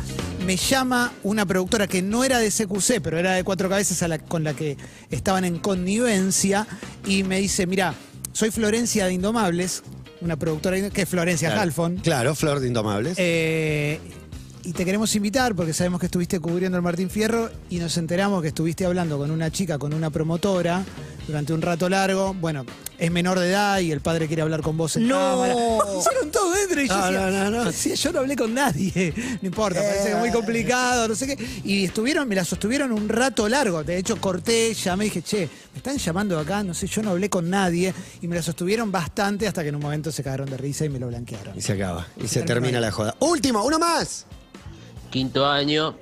me 0.46 0.56
llama 0.56 1.12
una 1.22 1.46
productora 1.46 1.86
que 1.86 2.02
no 2.02 2.22
era 2.22 2.38
de 2.38 2.50
CQC, 2.50 3.00
pero 3.02 3.18
era 3.18 3.32
de 3.32 3.44
Cuatro 3.44 3.68
Cabezas 3.68 4.02
a 4.02 4.08
la- 4.08 4.18
con 4.18 4.44
la 4.44 4.54
que 4.54 4.76
estaban 5.10 5.44
en 5.44 5.58
connivencia, 5.58 6.66
y 7.06 7.22
me 7.22 7.38
dice, 7.40 7.66
mira, 7.66 7.94
soy 8.32 8.50
Florencia 8.50 9.06
de 9.06 9.14
Indomables, 9.14 9.82
una 10.20 10.36
productora 10.36 10.90
que 10.90 11.02
es 11.02 11.08
Florencia 11.08 11.48
Claro. 11.48 11.62
Halfon. 11.62 11.96
Claro, 11.96 12.34
Flor 12.34 12.60
de 12.60 12.68
Indomables. 12.68 13.14
Eh, 13.18 13.98
y 14.64 14.72
te 14.72 14.84
queremos 14.84 15.14
invitar 15.16 15.54
porque 15.54 15.72
sabemos 15.72 15.98
que 16.00 16.06
estuviste 16.06 16.38
cubriendo 16.40 16.76
el 16.78 16.82
Martín 16.82 17.10
Fierro 17.10 17.50
y 17.70 17.78
nos 17.78 17.96
enteramos 17.96 18.42
que 18.42 18.48
estuviste 18.48 18.84
hablando 18.86 19.18
con 19.18 19.30
una 19.30 19.50
chica, 19.50 19.78
con 19.78 19.92
una 19.92 20.10
promotora, 20.10 20.84
durante 21.26 21.52
un 21.52 21.62
rato 21.62 21.88
largo. 21.88 22.32
Bueno, 22.34 22.64
es 22.98 23.10
menor 23.10 23.38
de 23.40 23.48
edad 23.48 23.78
y 23.80 23.90
el 23.92 24.00
padre 24.00 24.26
quiere 24.28 24.42
hablar 24.42 24.60
con 24.62 24.76
vos 24.76 24.96
en 24.96 25.08
No. 25.08 25.16
cámara. 25.16 25.54
Hicieron 25.98 26.30
todo 26.30 26.52
dentro 26.54 26.80
y 26.82 26.88
yo 26.88 26.96
No, 26.96 27.04
decía, 27.06 27.30
no, 27.30 27.50
no, 27.50 27.64
no. 27.64 27.72
sí, 27.72 27.94
yo 27.96 28.12
no 28.12 28.20
hablé 28.20 28.36
con 28.36 28.54
nadie. 28.54 29.12
No 29.42 29.46
importa, 29.48 29.80
parece 29.80 30.04
que 30.04 30.12
es 30.12 30.18
muy 30.18 30.28
Eh. 30.28 30.32
complicado, 30.32 31.08
no 31.08 31.14
sé 31.14 31.26
qué. 31.26 31.44
Y 31.64 31.84
estuvieron, 31.84 32.28
me 32.28 32.34
la 32.36 32.44
sostuvieron 32.44 32.92
un 32.92 33.08
rato 33.08 33.48
largo. 33.48 33.82
De 33.82 33.96
hecho, 33.98 34.20
corté, 34.20 34.74
llamé 34.74 35.06
y 35.06 35.08
dije, 35.08 35.22
che, 35.22 35.48
me 35.72 35.78
están 35.78 35.98
llamando 35.98 36.38
acá, 36.38 36.62
no 36.62 36.72
sé, 36.74 36.86
yo 36.86 37.02
no 37.02 37.10
hablé 37.10 37.28
con 37.28 37.50
nadie. 37.50 37.92
Y 38.20 38.28
me 38.28 38.36
la 38.36 38.42
sostuvieron 38.42 38.92
bastante 38.92 39.46
hasta 39.48 39.62
que 39.62 39.70
en 39.70 39.76
un 39.76 39.82
momento 39.82 40.12
se 40.12 40.22
cagaron 40.22 40.48
de 40.48 40.56
risa 40.56 40.84
y 40.84 40.88
me 40.88 40.98
lo 41.00 41.08
blanquearon. 41.08 41.56
Y 41.58 41.60
se 41.60 41.72
acaba. 41.72 42.06
Y 42.16 42.28
se 42.28 42.42
termina 42.42 42.52
termina 42.52 42.80
la 42.80 42.92
joda. 42.92 43.16
Último, 43.20 43.64
uno 43.64 43.78
más. 43.78 44.26
Quinto 45.12 45.46
año, 45.46 45.94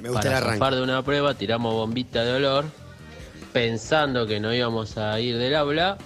Me 0.00 0.08
gusta 0.08 0.22
el 0.22 0.24
para 0.24 0.38
arranque. 0.38 0.58
zafar 0.58 0.74
de 0.74 0.82
una 0.82 1.02
prueba, 1.04 1.34
tiramos 1.34 1.72
bombita 1.74 2.24
de 2.24 2.32
olor, 2.32 2.64
pensando 3.52 4.26
que 4.26 4.40
no 4.40 4.52
íbamos 4.52 4.96
a 4.96 5.20
ir 5.20 5.38
del 5.38 5.54
aula. 5.54 5.98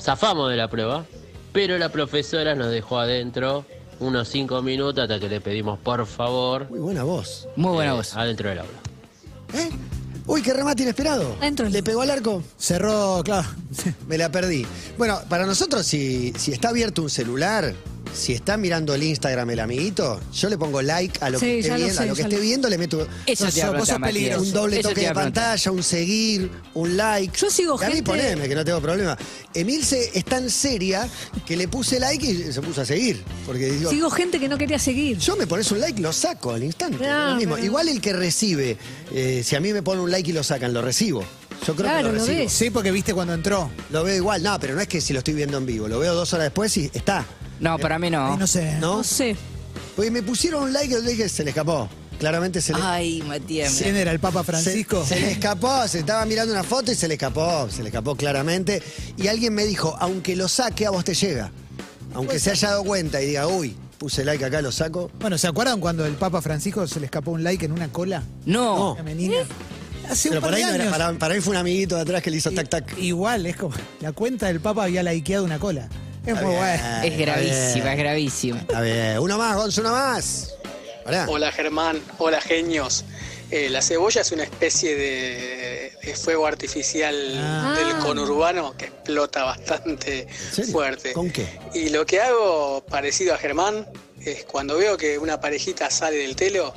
Zafamos 0.00 0.50
de 0.50 0.56
la 0.56 0.68
prueba, 0.68 1.04
pero 1.52 1.76
la 1.78 1.88
profesora 1.90 2.54
nos 2.54 2.70
dejó 2.70 2.98
adentro 2.98 3.64
unos 3.98 4.28
cinco 4.28 4.62
minutos 4.62 5.02
hasta 5.02 5.18
que 5.20 5.28
le 5.28 5.40
pedimos 5.42 5.78
por 5.78 6.06
favor 6.06 6.70
Muy 6.70 6.78
buena 6.78 7.02
voz. 7.02 7.48
Muy 7.56 7.72
buena 7.74 7.92
eh, 7.92 7.96
voz. 7.96 8.16
adentro 8.16 8.48
del 8.48 8.60
aula. 8.60 8.70
¿Eh? 9.54 9.68
Uy, 10.26 10.42
qué 10.42 10.52
remate 10.54 10.82
inesperado. 10.84 11.34
Adentro 11.40 11.64
del- 11.64 11.72
¿Le 11.72 11.82
pegó 11.82 12.02
al 12.02 12.10
arco? 12.10 12.42
Cerró, 12.56 13.20
claro. 13.24 13.48
Me 14.06 14.16
la 14.16 14.30
perdí. 14.30 14.66
Bueno, 14.96 15.18
para 15.28 15.44
nosotros, 15.44 15.84
si, 15.86 16.32
si 16.38 16.52
está 16.52 16.68
abierto 16.70 17.02
un 17.02 17.10
celular, 17.10 17.74
si 18.14 18.32
está 18.32 18.56
mirando 18.56 18.94
el 18.94 19.02
Instagram 19.02 19.50
el 19.50 19.60
amiguito, 19.60 20.20
yo 20.32 20.48
le 20.48 20.58
pongo 20.58 20.82
like 20.82 21.18
a 21.22 21.30
lo 21.30 21.38
Sí, 21.38 21.46
que 21.46 21.58
esté 21.60 21.74
viendo, 21.76 22.00
a 22.02 22.06
lo 22.06 22.14
que 22.14 22.22
esté 22.22 22.36
lo- 22.36 22.42
viendo, 22.42 22.68
le 22.68 22.78
meto 22.78 23.06
Eso 23.26 23.44
Matías. 23.44 23.98
peligroso. 24.02 24.42
un 24.42 24.52
doble 24.52 24.80
Eso 24.80 24.88
toque 24.90 25.00
de 25.02 25.12
pantalla, 25.14 25.70
un 25.72 25.82
seguir, 25.82 26.50
un 26.74 26.96
like. 26.96 27.36
Yo 27.38 27.50
sigo 27.50 27.78
Y 27.80 27.84
a 27.84 27.88
mí 27.88 27.94
gente- 27.94 28.10
poneme, 28.10 28.48
que 28.48 28.54
no 28.54 28.64
tengo 28.64 28.80
problema. 28.80 29.16
Emilce 29.54 30.10
es 30.14 30.24
tan 30.24 30.50
seria 30.50 31.08
que 31.46 31.56
le 31.56 31.68
puse 31.68 31.98
like 32.00 32.24
y 32.26 32.52
se 32.52 32.60
puso 32.60 32.82
a 32.82 32.84
seguir. 32.84 33.22
Porque 33.46 33.70
digo, 33.70 33.90
Sigo 33.90 34.10
gente 34.10 34.38
que 34.38 34.48
no 34.48 34.58
quería 34.58 34.78
seguir. 34.78 35.18
yo 35.18 35.36
me 35.36 35.46
pones 35.46 35.70
un 35.70 35.80
like, 35.80 36.00
lo 36.00 36.12
saco 36.12 36.52
al 36.52 36.62
instante. 36.62 36.98
Claro, 36.98 37.30
lo 37.32 37.36
mismo. 37.36 37.54
pero- 37.54 37.66
Igual 37.66 37.88
el 37.88 38.00
que 38.00 38.12
recibe, 38.12 38.76
eh, 39.14 39.42
si 39.44 39.56
a 39.56 39.60
mí 39.60 39.72
me 39.72 39.82
pone 39.82 40.00
un 40.00 40.10
like 40.10 40.30
y 40.30 40.32
lo 40.32 40.42
sacan, 40.44 40.72
lo 40.72 40.82
recibo. 40.82 41.24
Yo 41.66 41.74
creo 41.76 41.88
Claro, 41.88 41.96
que 41.98 42.02
lo 42.04 42.12
lo 42.12 42.24
recibo. 42.24 42.38
ves. 42.44 42.52
Sí, 42.52 42.70
porque 42.70 42.90
viste 42.90 43.12
cuando 43.12 43.34
entró. 43.34 43.70
Lo 43.90 44.02
veo 44.02 44.16
igual, 44.16 44.42
no, 44.42 44.58
pero 44.58 44.74
no 44.74 44.80
es 44.80 44.88
que 44.88 45.00
si 45.02 45.12
lo 45.12 45.18
estoy 45.18 45.34
viendo 45.34 45.58
en 45.58 45.66
vivo, 45.66 45.88
lo 45.88 45.98
veo 45.98 46.14
dos 46.14 46.32
horas 46.32 46.46
después 46.46 46.74
y 46.78 46.90
está. 46.94 47.26
No, 47.60 47.78
para 47.78 47.98
mí 47.98 48.10
no. 48.10 48.36
No 48.36 48.46
sé. 48.46 48.72
¿No? 48.80 48.98
No 48.98 49.04
sé. 49.04 49.36
Pues 49.96 50.10
me 50.10 50.22
pusieron 50.22 50.64
un 50.64 50.72
like 50.72 50.96
y 50.98 51.02
le 51.02 51.10
dije, 51.12 51.28
se 51.28 51.44
le 51.44 51.50
escapó. 51.50 51.88
Claramente 52.18 52.60
se 52.60 52.74
le, 52.74 52.80
Ay, 52.82 53.22
Matías. 53.26 53.72
¿Quién 53.82 53.96
era 53.96 54.10
el 54.12 54.20
Papa 54.20 54.42
Francisco? 54.44 55.04
se, 55.06 55.14
se 55.14 55.20
le 55.20 55.30
escapó, 55.32 55.88
se 55.88 56.00
estaba 56.00 56.24
mirando 56.26 56.52
una 56.52 56.62
foto 56.62 56.92
y 56.92 56.94
se 56.94 57.08
le 57.08 57.14
escapó, 57.14 57.68
se 57.70 57.82
le 57.82 57.88
escapó 57.88 58.14
claramente. 58.14 58.82
Y 59.16 59.26
alguien 59.28 59.54
me 59.54 59.64
dijo, 59.64 59.96
aunque 59.98 60.36
lo 60.36 60.46
saque, 60.48 60.84
a 60.86 60.90
vos 60.90 61.04
te 61.04 61.14
llega. 61.14 61.50
Aunque 62.12 62.38
se 62.38 62.50
haya 62.50 62.70
dado 62.70 62.84
cuenta 62.84 63.22
y 63.22 63.26
diga, 63.26 63.46
uy, 63.46 63.74
puse 63.96 64.24
like 64.24 64.44
acá, 64.44 64.60
lo 64.60 64.70
saco. 64.72 65.10
Bueno, 65.18 65.38
¿se 65.38 65.46
acuerdan 65.46 65.80
cuando 65.80 66.04
el 66.04 66.14
Papa 66.14 66.42
Francisco 66.42 66.86
se 66.86 67.00
le 67.00 67.06
escapó 67.06 67.30
un 67.30 67.42
like 67.42 67.64
en 67.64 67.72
una 67.72 67.88
cola? 67.88 68.22
No. 68.44 68.96
Menina. 69.02 69.36
Hace 70.08 70.28
Pero 70.28 70.40
un 70.40 70.42
par 70.42 70.50
por 70.50 70.56
ahí 70.58 70.60
de 70.64 70.68
no 70.68 70.74
era, 70.74 70.84
años. 70.84 70.92
para, 70.98 71.18
para 71.18 71.34
mí 71.34 71.40
fue 71.40 71.52
un 71.52 71.56
amiguito 71.58 71.94
de 71.96 72.02
atrás 72.02 72.22
que 72.22 72.30
le 72.30 72.36
hizo 72.38 72.50
tac 72.50 72.68
tac. 72.68 72.98
Igual, 72.98 73.46
es 73.46 73.56
como 73.56 73.74
la 74.00 74.12
cuenta 74.12 74.48
del 74.48 74.60
Papa 74.60 74.84
había 74.84 75.02
likeado 75.02 75.44
una 75.44 75.58
cola. 75.58 75.88
Es 76.26 76.34
muy 76.34 76.54
bueno. 76.54 77.02
Es 77.02 77.18
gravísima, 77.18 77.92
es 77.92 77.98
gravísima. 77.98 78.58
Está 78.60 78.80
bien. 78.82 79.18
Uno 79.18 79.38
más, 79.38 79.56
Gonzo, 79.56 79.80
uno 79.80 79.92
más. 79.92 80.54
Hola 81.28 81.50
Germán, 81.50 82.00
hola 82.18 82.40
genios. 82.40 83.04
Eh, 83.50 83.68
la 83.68 83.82
cebolla 83.82 84.20
es 84.20 84.30
una 84.30 84.44
especie 84.44 84.94
de, 84.94 85.92
de 86.04 86.14
fuego 86.14 86.46
artificial 86.46 87.16
Ah. 87.36 87.74
del 87.76 87.96
conurbano 87.98 88.76
que 88.76 88.84
explota 88.86 89.42
bastante 89.44 90.28
fuerte. 90.70 91.12
¿Con 91.14 91.30
qué? 91.30 91.58
Y 91.74 91.88
lo 91.88 92.06
que 92.06 92.20
hago 92.20 92.84
parecido 92.88 93.34
a 93.34 93.38
Germán 93.38 93.88
es 94.24 94.44
cuando 94.44 94.76
veo 94.76 94.96
que 94.96 95.18
una 95.18 95.40
parejita 95.40 95.90
sale 95.90 96.18
del 96.18 96.36
telo, 96.36 96.72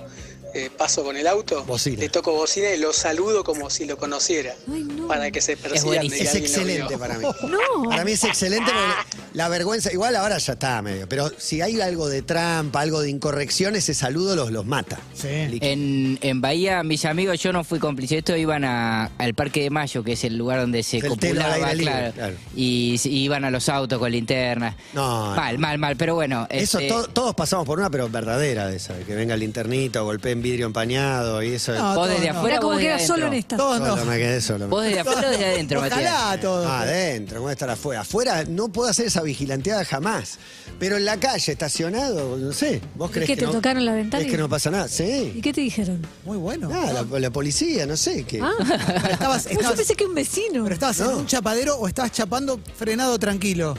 eh, 0.53 0.69
paso 0.75 1.03
con 1.03 1.17
el 1.17 1.27
auto, 1.27 1.63
Bocina. 1.65 1.97
le 1.99 2.09
toco 2.09 2.31
bocina 2.33 2.69
y 2.71 2.77
lo 2.77 2.93
saludo 2.93 3.43
como 3.43 3.69
si 3.69 3.85
lo 3.85 3.97
conociera, 3.97 4.53
Ay, 4.71 4.83
no. 4.83 5.07
para 5.07 5.31
que 5.31 5.41
se 5.41 5.57
persigan 5.57 6.05
Es 6.05 6.33
lo 6.33 6.39
excelente 6.39 6.97
para 6.97 7.17
mí. 7.17 7.25
No. 7.43 7.89
Para 7.89 8.03
mí 8.05 8.11
es 8.13 8.23
excelente 8.23 8.71
porque 8.71 9.27
la 9.33 9.49
vergüenza, 9.49 9.91
igual 9.91 10.15
ahora 10.15 10.37
ya 10.37 10.53
está 10.53 10.81
medio, 10.81 11.07
pero 11.09 11.31
si 11.37 11.61
hay 11.61 11.81
algo 11.81 12.07
de 12.09 12.21
trampa, 12.21 12.81
algo 12.81 13.01
de 13.01 13.09
incorrección, 13.09 13.75
ese 13.75 13.93
saludo 13.93 14.35
los, 14.35 14.51
los 14.51 14.65
mata. 14.65 14.99
Sí. 15.13 15.27
En, 15.61 16.19
en 16.21 16.41
Bahía, 16.41 16.83
mis 16.83 17.05
amigos, 17.05 17.39
yo 17.41 17.51
no 17.51 17.63
fui 17.63 17.79
cómplice. 17.79 18.19
Esto 18.19 18.35
iban 18.37 18.63
a- 18.63 19.11
al 19.17 19.33
Parque 19.33 19.61
de 19.63 19.69
Mayo, 19.69 20.03
que 20.03 20.13
es 20.13 20.23
el 20.23 20.37
lugar 20.37 20.59
donde 20.59 20.83
se 20.83 21.01
copulaba, 21.01 21.73
libre, 21.73 21.91
claro. 21.91 22.13
claro. 22.13 22.35
Y, 22.55 22.99
y 23.03 23.17
iban 23.23 23.43
a 23.45 23.51
los 23.51 23.69
autos 23.69 23.97
con 23.99 24.11
linternas. 24.11 24.75
No, 24.93 25.35
Mal, 25.35 25.57
mal, 25.57 25.77
mal. 25.79 25.95
Pero 25.97 26.15
bueno. 26.15 26.47
Eso 26.49 26.77
este, 26.79 26.89
to- 26.89 27.07
todos 27.07 27.33
pasamos 27.35 27.65
por 27.65 27.79
una, 27.79 27.89
pero 27.89 28.09
verdadera 28.09 28.67
de 28.67 28.77
esa, 28.77 28.95
que 28.99 29.15
venga 29.15 29.33
el 29.33 29.39
linternito, 29.39 30.03
golpeen 30.03 30.41
vidrio 30.43 30.67
empañado 30.67 31.41
y 31.41 31.53
eso. 31.53 31.73
No, 31.73 31.95
Vos 31.95 32.07
desde 32.09 32.21
todos 32.21 32.33
no. 32.33 32.37
afuera, 32.39 32.55
Era 32.55 32.61
como 32.61 32.73
que 32.77 32.83
desde 32.83 32.95
era 32.95 33.07
solo 33.07 33.25
en 33.27 33.33
esta. 33.33 33.57
Todos 33.57 33.79
no. 33.79 33.87
Solo 33.97 34.05
me 34.05 34.17
quedé 34.17 34.41
solo. 34.41 34.67
Vos 34.67 34.83
desde 34.83 34.99
afuera 34.99 35.27
o 35.27 35.31
desde 35.31 35.45
adentro, 35.45 35.81
Matías. 35.81 35.99
Ojalá. 36.43 36.67
Ah, 36.67 36.81
adentro, 36.81 37.37
¿cómo 37.39 37.49
estar 37.49 37.69
afuera? 37.71 38.01
Afuera 38.01 38.43
no 38.47 38.67
puedo 38.69 38.89
hacer 38.89 39.07
esa 39.07 39.21
vigilanteada 39.23 39.83
jamás. 39.85 40.37
Pero 40.79 40.97
en 40.97 41.05
la 41.05 41.17
calle, 41.17 41.51
estacionado, 41.51 42.37
no 42.37 42.51
sé. 42.51 42.81
¿Vos 42.95 43.09
¿Y 43.11 43.13
crees 43.13 43.27
qué, 43.27 43.33
que 43.35 43.39
te 43.41 43.45
no? 43.45 43.51
tocaron 43.53 43.85
la 43.85 43.93
ventana? 43.93 44.19
¿Crees 44.21 44.35
que 44.35 44.41
no 44.41 44.49
pasa 44.49 44.69
nada? 44.69 44.85
¿Y 44.85 44.89
Sí. 44.89 45.39
qué 45.41 45.53
te 45.53 45.61
dijeron? 45.61 46.05
Muy 46.25 46.37
bueno. 46.37 46.67
Nada, 46.69 47.03
la, 47.09 47.19
la 47.19 47.29
policía, 47.31 47.85
no 47.85 47.95
sé. 47.95 48.23
qué. 48.25 48.39
Ah. 48.41 48.51
Pero 48.59 49.13
estabas, 49.13 49.45
No, 49.45 49.51
estabas- 49.51 49.69
yo 49.71 49.75
pensé 49.77 49.95
que 49.95 50.05
un 50.05 50.13
vecino. 50.15 50.63
pero 50.63 50.73
estabas 50.73 50.99
en 50.99 51.07
No. 51.07 51.17
un 51.19 51.25
chapadero 51.25 51.77
o 51.77 51.87
estabas 51.87 52.11
chapando 52.11 52.59
frenado 52.77 53.17
tranquilo. 53.17 53.77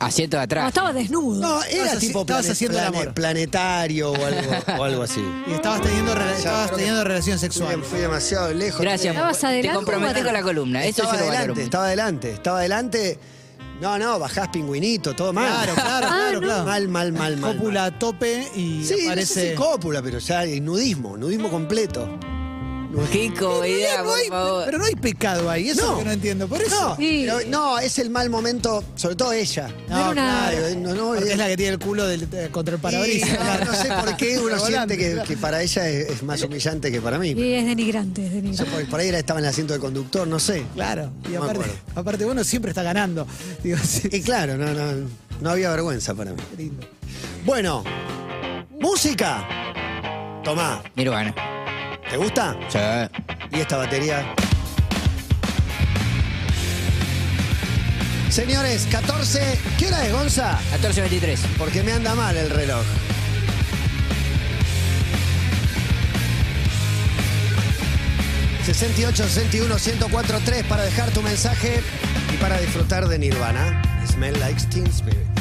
Asiento 0.00 0.36
de 0.36 0.40
No, 0.40 0.44
atrás. 0.44 0.68
estaba 0.68 0.92
desnudo. 0.92 1.40
No, 1.40 1.62
era 1.62 1.70
Estabas 1.92 1.98
tipo 2.00 2.18
haci- 2.18 2.22
estabas 2.22 2.42
plane- 2.46 2.52
haciendo 2.52 2.78
el 2.78 2.84
plane- 2.84 2.98
amor. 3.02 3.14
planetario 3.14 4.10
o 4.12 4.14
algo, 4.26 4.40
o 4.78 4.84
algo 4.84 5.02
así. 5.04 5.24
Y 5.46 5.52
estabas 5.52 5.82
teniendo, 5.82 6.14
rela- 6.14 6.36
estabas 6.36 6.66
creo 6.66 6.70
que 6.70 6.76
teniendo 6.76 7.04
relación 7.04 7.38
sexual. 7.38 7.82
fui 7.82 8.00
demasiado 8.00 8.52
lejos. 8.52 8.80
Gracias. 8.80 9.14
¿Estabas 9.14 9.38
Te 9.38 9.46
adelante 9.46 9.90
atrás? 9.92 10.24
con 10.24 10.32
la 10.32 10.42
columna. 10.42 10.84
Eso 10.84 11.02
Estaba 11.02 11.12
yo 11.12 11.12
lo 11.12 11.18
valoro 11.18 11.28
adelante, 11.36 11.52
mucho. 11.52 11.64
estaba 11.64 11.86
adelante, 11.86 12.30
estaba 12.32 12.58
adelante. 12.58 13.18
No, 13.80 13.98
no, 13.98 14.18
bajás 14.20 14.48
pingüinito, 14.48 15.14
todo 15.16 15.32
mal. 15.32 15.48
Claro, 15.48 15.74
claro, 15.74 16.06
Ah, 16.10 16.14
claro, 16.16 16.40
no. 16.40 16.46
claro. 16.46 16.64
Mal, 16.64 16.88
mal, 16.88 17.12
mal, 17.12 17.36
mal. 17.36 17.56
Cópula 17.56 17.84
a 17.86 17.98
tope 17.98 18.48
y 18.54 18.84
Sí, 18.84 18.92
no 18.92 18.96
sé 18.98 19.06
aparece. 19.06 19.50
si 19.50 19.54
cópula, 19.56 20.00
pero 20.02 20.18
ya 20.18 20.44
es 20.44 20.60
nudismo, 20.62 21.16
nudismo 21.16 21.50
completo. 21.50 22.08
Comodidad, 22.94 23.98
no 23.98 24.04
por 24.04 24.18
hay- 24.18 24.28
favor. 24.28 24.62
pero 24.66 24.78
no 24.78 24.84
hay 24.84 24.94
pecado 24.94 25.50
ahí, 25.50 25.68
eso 25.70 25.80
es 25.80 25.86
No. 25.86 25.92
lo 25.92 25.98
que 25.98 26.04
no 26.04 26.10
entiendo. 26.12 26.48
Por 26.48 26.62
eso. 26.62 26.88
No, 26.90 26.96
Sí. 26.96 27.24
pero 27.26 27.40
no, 27.48 27.78
es 27.78 27.98
el 27.98 28.10
mal 28.10 28.30
momento, 28.30 28.84
sobre 28.94 29.16
todo 29.16 29.32
ella. 29.32 29.68
No 29.88 30.10
una- 30.10 30.12
claro, 30.50 30.66
eh, 30.68 30.76
no, 30.76 30.94
no, 30.94 31.06
Porque 31.14 31.28
eh, 31.28 31.32
es 31.32 31.38
la 31.38 31.48
que 31.48 31.56
tiene 31.56 31.72
el 31.72 31.78
culo 31.78 32.06
del- 32.06 32.30
de- 32.30 32.48
contra 32.50 32.74
el 32.76 32.80
parabrisas. 32.80 33.30
no, 33.38 33.64
no 33.64 33.74
sé 33.74 33.88
por 33.88 34.16
qué 34.16 34.38
uno 34.38 34.58
siente 34.58 34.96
que, 34.96 35.36
para 35.36 35.62
ella 35.62 35.88
es, 35.88 36.10
es 36.10 36.22
más 36.22 36.42
humillante 36.42 36.90
que 36.92 37.00
para 37.00 37.18
mí. 37.18 37.30
Y 37.30 37.52
es 37.54 37.66
denigrante, 37.66 38.26
es 38.26 38.32
denigrante. 38.32 38.70
por, 38.70 38.88
por 38.88 39.00
ahí 39.00 39.08
era- 39.08 39.18
estaba 39.18 39.40
en 39.40 39.44
el 39.46 39.50
asiento 39.50 39.72
de 39.74 39.80
conductor, 39.80 40.26
no 40.26 40.38
sé. 40.38 40.64
Claro, 40.74 41.10
y 41.30 41.34
aparte, 41.34 41.70
aparte 41.94 42.24
uno 42.24 42.44
siempre 42.44 42.70
está 42.70 42.82
ganando. 42.82 43.26
Digo, 43.62 43.78
sí, 43.84 44.08
Y 44.12 44.20
claro, 44.22 44.56
no, 44.56 44.72
no, 44.72 45.08
no 45.40 45.50
había 45.50 45.70
vergüenza 45.70 46.14
para 46.14 46.32
mí. 46.32 46.38
lindo. 46.56 46.86
Bueno, 47.44 47.82
música. 48.80 49.46
Tomá, 50.44 50.82
Nirvana. 50.94 51.34
¿Te 52.14 52.18
gusta? 52.18 52.56
Sí. 52.68 52.78
Y 53.56 53.60
esta 53.60 53.76
batería. 53.76 54.24
Señores, 58.30 58.86
14. 58.88 59.58
¿Qué 59.76 59.88
hora 59.88 60.06
es, 60.06 60.12
Gonza? 60.12 60.60
14.23. 60.80 61.36
Porque 61.58 61.82
me 61.82 61.90
anda 61.90 62.14
mal 62.14 62.36
el 62.36 62.50
reloj. 62.50 62.84
68 68.64 69.24
61 69.28 69.74
1043 69.74 70.64
para 70.66 70.84
dejar 70.84 71.10
tu 71.10 71.20
mensaje 71.20 71.80
y 72.32 72.36
para 72.36 72.58
disfrutar 72.60 73.08
de 73.08 73.18
Nirvana. 73.18 73.82
Smell 74.06 74.38
like 74.38 74.62
Teen 74.70 74.86
Spirit. 74.86 75.33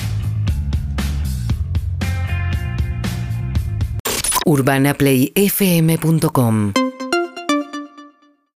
UrbanaPlayFM.com 4.46 6.83